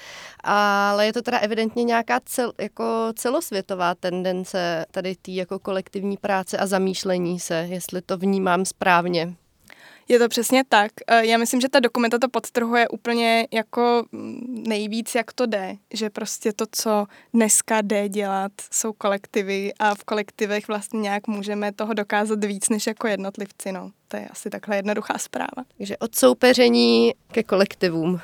ale 0.45 1.07
je 1.07 1.13
to 1.13 1.23
teda 1.23 1.39
evidentně 1.39 1.85
nějaká 1.85 2.21
cel, 2.25 2.53
jako 2.59 3.13
celosvětová 3.17 3.95
tendence 3.95 4.87
tady 4.91 5.17
té 5.17 5.31
jako 5.31 5.59
kolektivní 5.59 6.17
práce 6.17 6.59
a 6.59 6.67
zamýšlení 6.67 7.41
se, 7.41 7.67
jestli 7.71 8.03
to 8.03 8.17
vnímám 8.17 8.65
správně. 8.65 9.35
Je 10.09 10.19
to 10.19 10.29
přesně 10.29 10.65
tak. 10.69 10.93
Eh, 11.07 11.27
já 11.27 11.39
myslím, 11.39 11.61
že 11.61 11.69
ta 11.69 11.81
dokumenta 11.81 12.19
to 12.19 12.29
podtrhuje 12.29 12.89
úplně 12.89 13.49
jako 13.53 14.05
nejvíc, 14.49 15.15
jak 15.15 15.33
to 15.33 15.47
jde. 15.47 15.77
Že 15.95 16.11
prostě 16.11 16.53
to, 16.53 16.65
co 16.71 17.07
dneska 17.35 17.81
jde 17.81 18.09
dělat, 18.09 18.53
jsou 18.71 18.93
kolektivy 18.93 19.73
a 19.79 19.95
v 19.95 20.05
kolektivech 20.05 20.69
vlastně 20.69 21.01
nějak 21.01 21.27
můžeme 21.27 21.73
toho 21.73 21.95
dokázat 21.95 22.45
víc 22.45 22.69
než 22.69 22.87
jako 22.87 23.07
jednotlivci. 23.07 23.73
No. 23.73 23.91
To 24.09 24.17
je 24.17 24.29
asi 24.29 24.51
takhle 24.51 24.77
jednoduchá 24.77 25.19
zpráva. 25.19 25.65
Takže 25.79 25.97
od 25.97 26.15
soupeření 26.15 27.15
ke 27.33 27.43
kolektivům. 27.43 28.21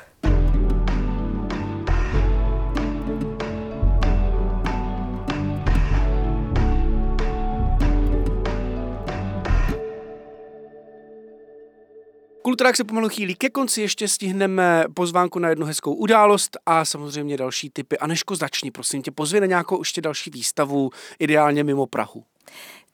Kulturák 12.53 12.77
se 12.77 12.85
pomalu 12.85 13.09
chýlí 13.09 13.35
ke 13.35 13.51
konci, 13.51 13.81
ještě 13.81 14.09
stihneme 14.09 14.85
pozvánku 14.95 15.39
na 15.39 15.49
jednu 15.49 15.67
hezkou 15.67 15.95
událost 15.95 16.57
a 16.67 16.85
samozřejmě 16.85 17.37
další 17.37 17.71
typy. 17.71 17.99
Aneško, 17.99 18.37
začni, 18.37 18.71
prosím 18.71 19.03
tě, 19.03 19.11
pozvi 19.11 19.41
na 19.41 19.47
nějakou 19.47 19.81
ještě 19.81 20.01
další 20.01 20.31
výstavu, 20.31 20.91
ideálně 21.19 21.65
mimo 21.65 21.87
Prahu. 21.87 22.25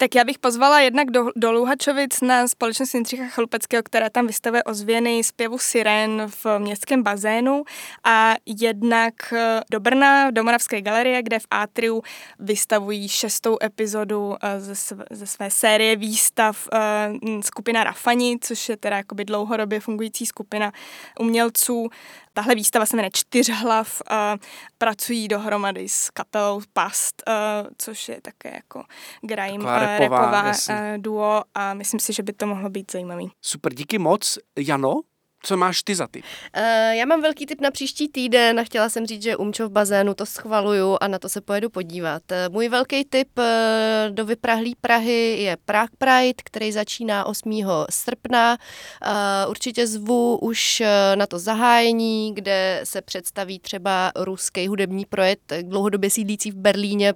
Tak 0.01 0.15
já 0.15 0.25
bych 0.25 0.39
pozvala 0.39 0.81
jednak 0.81 1.11
do, 1.11 1.31
do 1.37 1.53
Luhačovic 1.53 2.21
na 2.21 2.49
společnost 2.49 2.95
Jindřicha 2.95 3.29
Chalupeckého, 3.29 3.83
která 3.83 4.11
tam 4.11 4.27
vystavuje 4.27 4.65
ozvěny 4.65 5.25
zpěvu 5.25 5.59
siren 5.59 6.23
v 6.27 6.59
městském 6.59 7.03
bazénu 7.03 7.65
a 8.05 8.35
jednak 8.47 9.33
eh, 9.33 9.61
do 9.71 9.81
Brna, 9.81 10.31
do 10.31 10.45
Moravské 10.45 10.83
galerie, 10.83 11.23
kde 11.23 11.39
v 11.39 11.47
Atriu 11.51 12.03
vystavují 12.39 13.09
šestou 13.09 13.57
epizodu 13.63 14.37
eh, 14.43 14.61
ze, 14.61 14.75
sv, 14.75 15.03
ze 15.11 15.27
své 15.27 15.51
série 15.51 15.97
výstav 15.97 16.69
eh, 16.73 17.11
skupina 17.45 17.85
Rafani, 17.85 18.39
což 18.41 18.69
je 18.69 18.77
teda 18.77 18.97
jakoby 18.97 19.25
dlouhodobě 19.25 19.81
fungující 19.81 20.27
skupina 20.27 20.73
umělců 21.21 21.89
Tahle 22.39 22.55
výstava 22.55 22.87
se 22.87 22.97
jmenuje 22.97 23.11
Čtyřhlav, 23.15 24.03
a 24.11 24.37
pracují 24.79 25.29
dohromady 25.29 25.89
s 25.89 26.11
kapelou 26.11 26.61
Past, 26.73 27.23
což 27.79 28.09
je 28.09 28.21
také 28.21 28.55
jako 28.55 28.85
grime 29.21 29.65
repová, 29.81 29.99
repová 29.99 30.53
duo 30.97 31.43
a 31.55 31.75
myslím 31.75 32.01
si, 32.01 32.13
že 32.13 32.23
by 32.23 32.33
to 32.33 32.47
mohlo 32.47 32.71
být 32.71 32.93
zajímavý. 32.93 33.31
Super, 33.43 33.75
díky 33.75 33.99
moc. 33.99 34.39
Jano, 34.59 35.01
co 35.43 35.57
máš 35.57 35.83
ty 35.83 35.95
za 35.95 36.07
typ? 36.07 36.25
Uh, 36.57 36.63
já 36.93 37.07
mám 37.07 37.23
velký 37.23 37.47
tip 37.47 37.61
na 37.61 37.71
příští 37.71 38.09
týden 38.09 38.61
a 38.61 38.65
chtěla 38.65 38.89
jsem 38.89 39.07
říct, 39.07 39.23
že 39.23 39.37
Umčo 39.37 39.69
v 39.69 39.73
bazénu 39.73 40.15
to 40.15 40.27
schvaluju 40.27 40.97
a 41.01 41.09
na 41.09 41.19
to 41.19 41.29
se 41.29 41.41
pojedu 41.41 41.71
podívat. 41.71 42.23
Uh, 42.31 42.55
můj 42.55 42.69
velký 42.69 43.05
tip 43.05 43.29
uh, 43.39 43.45
do 44.11 44.25
vyprahlý 44.25 44.75
Prahy 44.81 45.43
je 45.43 45.57
Prague 45.65 45.97
Pride, 45.99 46.43
který 46.45 46.73
začíná 46.73 47.27
8. 47.27 47.63
srpna. 47.91 48.57
Uh, 49.07 49.51
určitě 49.51 49.87
zvu 49.87 50.39
už 50.39 50.83
na 51.15 51.27
to 51.27 51.39
zahájení, 51.39 52.35
kde 52.35 52.81
se 52.85 53.03
představí 53.03 53.59
třeba 53.59 54.13
ruský 54.17 54.69
hudební 54.69 55.05
projekt, 55.07 55.53
dlouhodobě 55.63 56.11
sídlící 56.11 56.51
v 56.51 56.55
Berlíně, 56.55 57.15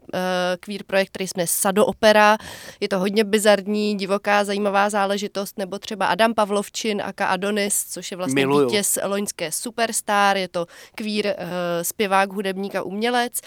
queer 0.60 0.82
projekt, 0.86 1.08
který 1.08 1.28
jsme 1.28 1.46
Sado 1.46 1.86
Opera. 1.86 2.38
Je 2.80 2.88
to 2.88 2.98
hodně 2.98 3.24
bizarní, 3.24 3.96
divoká, 3.96 4.44
zajímavá 4.44 4.90
záležitost, 4.90 5.58
nebo 5.58 5.78
třeba 5.78 6.06
Adam 6.06 6.34
Pavlovčin 6.34 7.02
a 7.02 7.24
Adonis, 7.24 7.84
což 7.90 8.11
je 8.12 8.16
vlastně 8.16 8.46
Miluju. 8.46 8.68
vítěz 8.68 8.98
loňské 9.04 9.52
Superstar, 9.52 10.36
je 10.36 10.48
to 10.48 10.66
queer 10.94 11.26
uh, 11.26 11.44
zpěvák, 11.82 12.32
hudebník 12.32 12.74
a 12.74 12.82
umělec. 12.82 13.40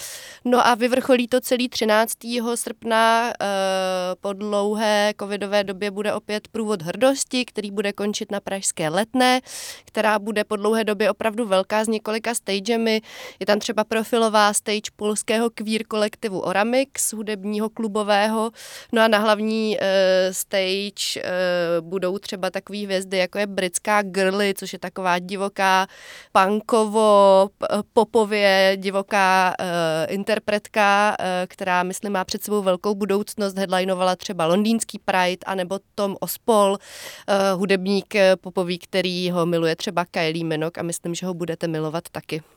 No 0.46 0.68
a 0.68 0.76
vyvrcholí 0.76 1.28
to 1.28 1.42
celý 1.42 1.70
13. 1.70 2.14
srpna 2.56 3.26
uh, 3.26 3.46
po 4.22 4.34
dlouhé 4.34 5.14
covidové 5.20 5.64
době 5.64 5.92
bude 5.92 6.14
opět 6.14 6.48
průvod 6.48 6.82
hrdosti, 6.82 7.46
který 7.46 7.72
bude 7.72 7.94
končit 7.94 8.32
na 8.32 8.40
Pražské 8.40 8.90
letné, 8.90 9.42
která 9.86 10.20
bude 10.20 10.44
po 10.44 10.56
dlouhé 10.56 10.84
době 10.84 11.12
opravdu 11.12 11.46
velká 11.46 11.84
s 11.86 11.88
několika 11.88 12.34
stagemi. 12.34 13.02
Je 13.40 13.46
tam 13.46 13.60
třeba 13.60 13.84
profilová 13.84 14.54
stage 14.54 14.92
polského 14.96 15.50
queer 15.50 15.84
kolektivu 15.88 16.40
Oramix, 16.40 17.14
hudebního 17.14 17.70
klubového. 17.70 18.52
No 18.92 19.02
a 19.02 19.08
na 19.08 19.18
hlavní 19.18 19.78
uh, 19.78 19.86
stage 20.32 21.22
uh, 21.22 21.88
budou 21.90 22.18
třeba 22.18 22.50
takové 22.50 22.80
hvězdy, 22.80 23.18
jako 23.18 23.38
je 23.38 23.48
britská 23.48 24.02
Girly, 24.02 24.54
což 24.56 24.74
je 24.74 24.80
taková 24.80 25.20
divoká 25.20 25.88
punkovo, 26.32 27.50
popově 27.94 28.74
divoká 28.76 29.56
uh, 29.60 29.66
interpretka, 30.14 31.16
uh, 31.20 31.26
která, 31.48 31.84
myslím, 31.84 32.14
má 32.14 32.24
před 32.24 32.44
sebou 32.44 32.62
velkou 32.62 32.96
budoucnost. 32.96 33.58
Headlinovala 33.58 34.16
třeba 34.16 34.46
londýnský 34.46 35.00
Pride, 35.06 35.44
anebo 35.46 35.80
Tom 35.96 36.16
Ospol, 36.20 36.72
uh, 36.72 37.60
hudebník 37.60 38.14
popový, 38.42 38.78
který 38.80 39.32
ho 39.32 39.46
miluje 39.46 39.76
třeba 39.76 40.06
Kylie 40.06 40.46
Minogue 40.46 40.80
a 40.80 40.84
myslím, 40.84 41.16
že 41.16 41.26
ho 41.26 41.34
budete 41.34 41.68
milovat 41.68 42.04
taky. 42.12 42.55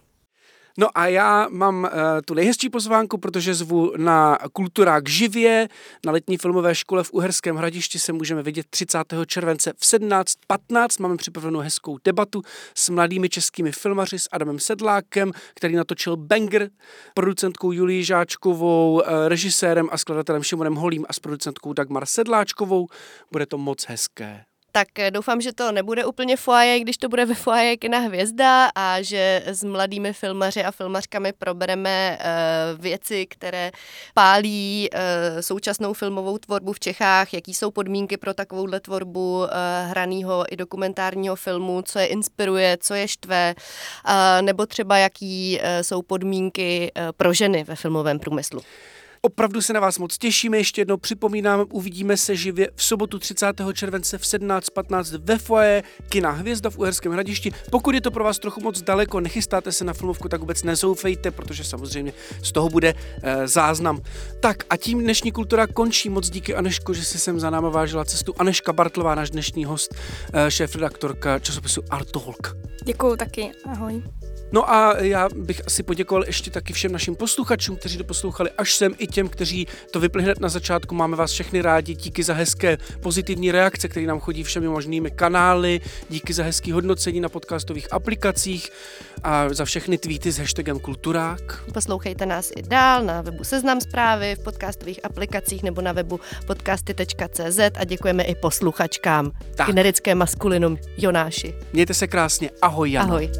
No 0.81 0.89
a 0.95 1.07
já 1.07 1.49
mám 1.51 1.85
uh, 1.85 1.91
tu 2.25 2.35
nejhezčí 2.35 2.71
pozvánku, 2.71 3.19
protože 3.19 3.55
zvu 3.55 3.93
na 3.97 4.39
Kulturák 4.53 5.09
živě. 5.09 5.69
Na 6.07 6.13
letní 6.13 6.37
filmové 6.37 6.75
škole 6.75 7.05
v 7.05 7.13
Uherském 7.13 7.57
hradišti 7.57 7.99
se 7.99 8.13
můžeme 8.13 8.43
vidět 8.43 8.67
30. 8.71 8.99
července 9.27 9.73
v 9.73 9.83
17.15. 9.83 11.03
Máme 11.03 11.17
připravenou 11.17 11.59
hezkou 11.59 11.99
debatu 12.05 12.43
s 12.75 12.89
mladými 12.89 13.29
českými 13.29 13.73
filmaři, 13.73 14.19
s 14.19 14.29
Adamem 14.33 14.59
Sedlákem, 14.59 15.33
který 15.55 15.75
natočil 15.75 16.17
Banger, 16.17 16.71
producentkou 17.15 17.73
Julii 17.73 18.05
Žáčkovou, 18.05 18.93
uh, 18.93 19.03
režisérem 19.29 19.89
a 19.93 19.99
skladatelem 19.99 20.43
Šimonem 20.43 20.75
Holím 20.75 21.05
a 21.09 21.13
s 21.13 21.19
producentkou 21.19 21.73
Dagmar 21.73 22.07
Sedláčkovou. 22.07 22.87
Bude 23.33 23.47
to 23.47 23.59
moc 23.59 23.85
hezké 23.89 24.48
tak 24.79 24.99
eh, 24.99 25.11
doufám, 25.11 25.41
že 25.41 25.53
to 25.53 25.73
nebude 25.73 26.05
úplně 26.05 26.37
foaje, 26.37 26.81
když 26.81 26.97
to 26.97 27.09
bude 27.09 27.25
ve 27.25 27.35
foaje 27.35 27.77
Kina 27.77 27.99
Hvězda 27.99 28.71
a 28.75 29.03
že 29.03 29.43
s 29.47 29.65
mladými 29.65 30.13
filmaři 30.13 30.65
a 30.65 30.71
filmařkami 30.71 31.33
probereme 31.33 32.19
uh, 32.19 32.81
věci, 32.81 33.27
které 33.27 33.71
pálí 34.15 34.89
uh, 34.93 35.41
současnou 35.41 35.93
filmovou 35.93 36.39
tvorbu 36.39 36.73
v 36.73 36.81
Čechách, 36.81 37.35
jaký 37.35 37.55
jsou 37.55 37.71
podmínky 37.71 38.17
pro 38.17 38.35
takovouhle 38.35 38.81
tvorbu 38.81 39.39
uh, 39.39 39.49
hraného 39.91 40.45
i 40.51 40.57
dokumentárního 40.57 41.37
filmu, 41.37 41.83
co 41.83 41.99
je 41.99 42.07
inspiruje, 42.07 42.79
co 42.81 42.95
je 42.95 43.09
štve, 43.09 43.55
uh, 43.55 44.13
nebo 44.43 44.67
třeba 44.67 44.99
jaký 44.99 45.59
uh, 45.61 45.83
jsou 45.83 46.03
podmínky 46.03 46.93
uh, 46.97 47.03
pro 47.17 47.33
ženy 47.33 47.65
ve 47.65 47.77
filmovém 47.77 48.19
průmyslu. 48.19 48.61
Opravdu 49.21 49.63
se 49.63 49.73
na 49.73 49.81
vás 49.81 49.99
moc 49.99 50.19
těšíme, 50.19 50.57
ještě 50.57 50.81
jednou 50.81 50.97
připomínám, 50.97 51.67
uvidíme 51.73 52.17
se 52.17 52.37
živě 52.37 52.71
v 52.75 52.85
sobotu 52.85 53.19
30. 53.19 53.47
července 53.73 54.19
v 54.19 54.23
17.15 54.23 55.21
ve 55.23 55.39
foje 55.39 55.83
Kina 56.09 56.31
Hvězda 56.31 56.71
v 56.71 56.79
Uherském 56.79 57.13
hradišti. 57.13 57.53
Pokud 57.71 57.95
je 57.95 58.01
to 58.01 58.11
pro 58.11 58.25
vás 58.25 58.39
trochu 58.39 58.61
moc 58.61 58.83
daleko, 58.83 59.21
nechystáte 59.21 59.73
se 59.73 59.85
na 59.85 59.93
filmovku, 59.93 60.29
tak 60.29 60.41
vůbec 60.41 60.63
nezoufejte, 60.63 61.31
protože 61.31 61.65
samozřejmě 61.65 62.13
z 62.43 62.53
toho 62.53 62.69
bude 62.69 62.95
e, 63.23 63.49
záznam. 63.49 64.01
Tak 64.41 64.65
a 64.71 64.77
tím 64.77 65.03
dnešní 65.03 65.33
kultura 65.33 65.67
končí. 65.67 66.09
Moc 66.09 66.31
díky 66.31 66.55
Aneško, 66.55 66.95
že 66.95 67.05
si 67.05 67.19
sem 67.19 67.41
za 67.41 67.51
náma 67.51 67.69
vážila 67.69 68.05
cestu. 68.05 68.35
Aneška 68.39 68.73
Bartlová, 68.73 69.15
náš 69.15 69.31
dnešní 69.31 69.65
host, 69.65 69.95
e, 70.33 70.51
šéf-redaktorka 70.51 71.39
časopisu 71.39 71.83
Artolk. 71.91 72.57
Děkuju 72.85 73.17
taky, 73.17 73.51
ahoj. 73.65 74.03
No 74.53 74.71
a 74.71 74.99
já 74.99 75.29
bych 75.35 75.63
asi 75.67 75.83
poděkoval 75.83 76.25
ještě 76.27 76.51
taky 76.51 76.73
všem 76.73 76.93
našim 76.93 77.17
posluchačům, 77.17 77.77
kteří 77.77 77.99
to 77.99 78.05
poslouchali 78.05 78.51
až 78.59 78.75
sem, 78.75 78.95
i 78.99 79.07
těm, 79.07 79.29
kteří 79.29 79.67
to 79.91 80.01
vypli 80.01 80.23
hned 80.23 80.41
na 80.41 80.49
začátku. 80.49 80.95
Máme 80.95 81.17
vás 81.17 81.33
všechny 81.33 81.63
rádi, 81.63 81.95
díky 81.95 82.23
za 82.23 82.35
hezké 82.35 82.79
pozitivní 83.01 83.53
reakce, 83.53 83.89
které 83.89 84.07
nám 84.07 84.21
chodí 84.21 84.43
všemi 84.43 84.69
možnými 84.69 85.11
kanály, 85.11 85.81
díky 86.09 86.33
za 86.33 86.45
hezký 86.45 86.73
hodnocení 86.73 87.21
na 87.21 87.29
podcastových 87.29 87.93
aplikacích 87.93 88.71
a 89.23 89.49
za 89.55 89.65
všechny 89.65 89.99
tweety 89.99 90.33
s 90.33 90.39
hashtagem 90.39 90.79
Kulturák. 90.79 91.65
Poslouchejte 91.75 92.27
nás 92.27 92.51
i 92.57 92.63
dál 92.63 93.05
na 93.05 93.23
webu 93.23 93.45
Seznam 93.45 93.81
zprávy, 93.81 94.35
v 94.35 94.45
podcastových 94.45 95.05
aplikacích 95.05 95.63
nebo 95.63 95.81
na 95.81 95.93
webu 95.93 96.21
podcasty.cz 96.47 97.59
a 97.79 97.85
děkujeme 97.85 98.23
i 98.23 98.35
posluchačkám. 98.35 99.33
Tak. 99.57 99.67
Generické 99.67 100.15
maskulinum 100.15 100.79
Jonáši. 100.97 101.55
Mějte 101.73 101.95
se 101.95 102.07
krásně. 102.07 102.51
Ahoj, 102.63 102.93
Jano. 102.93 103.09
Ahoj. 103.09 103.31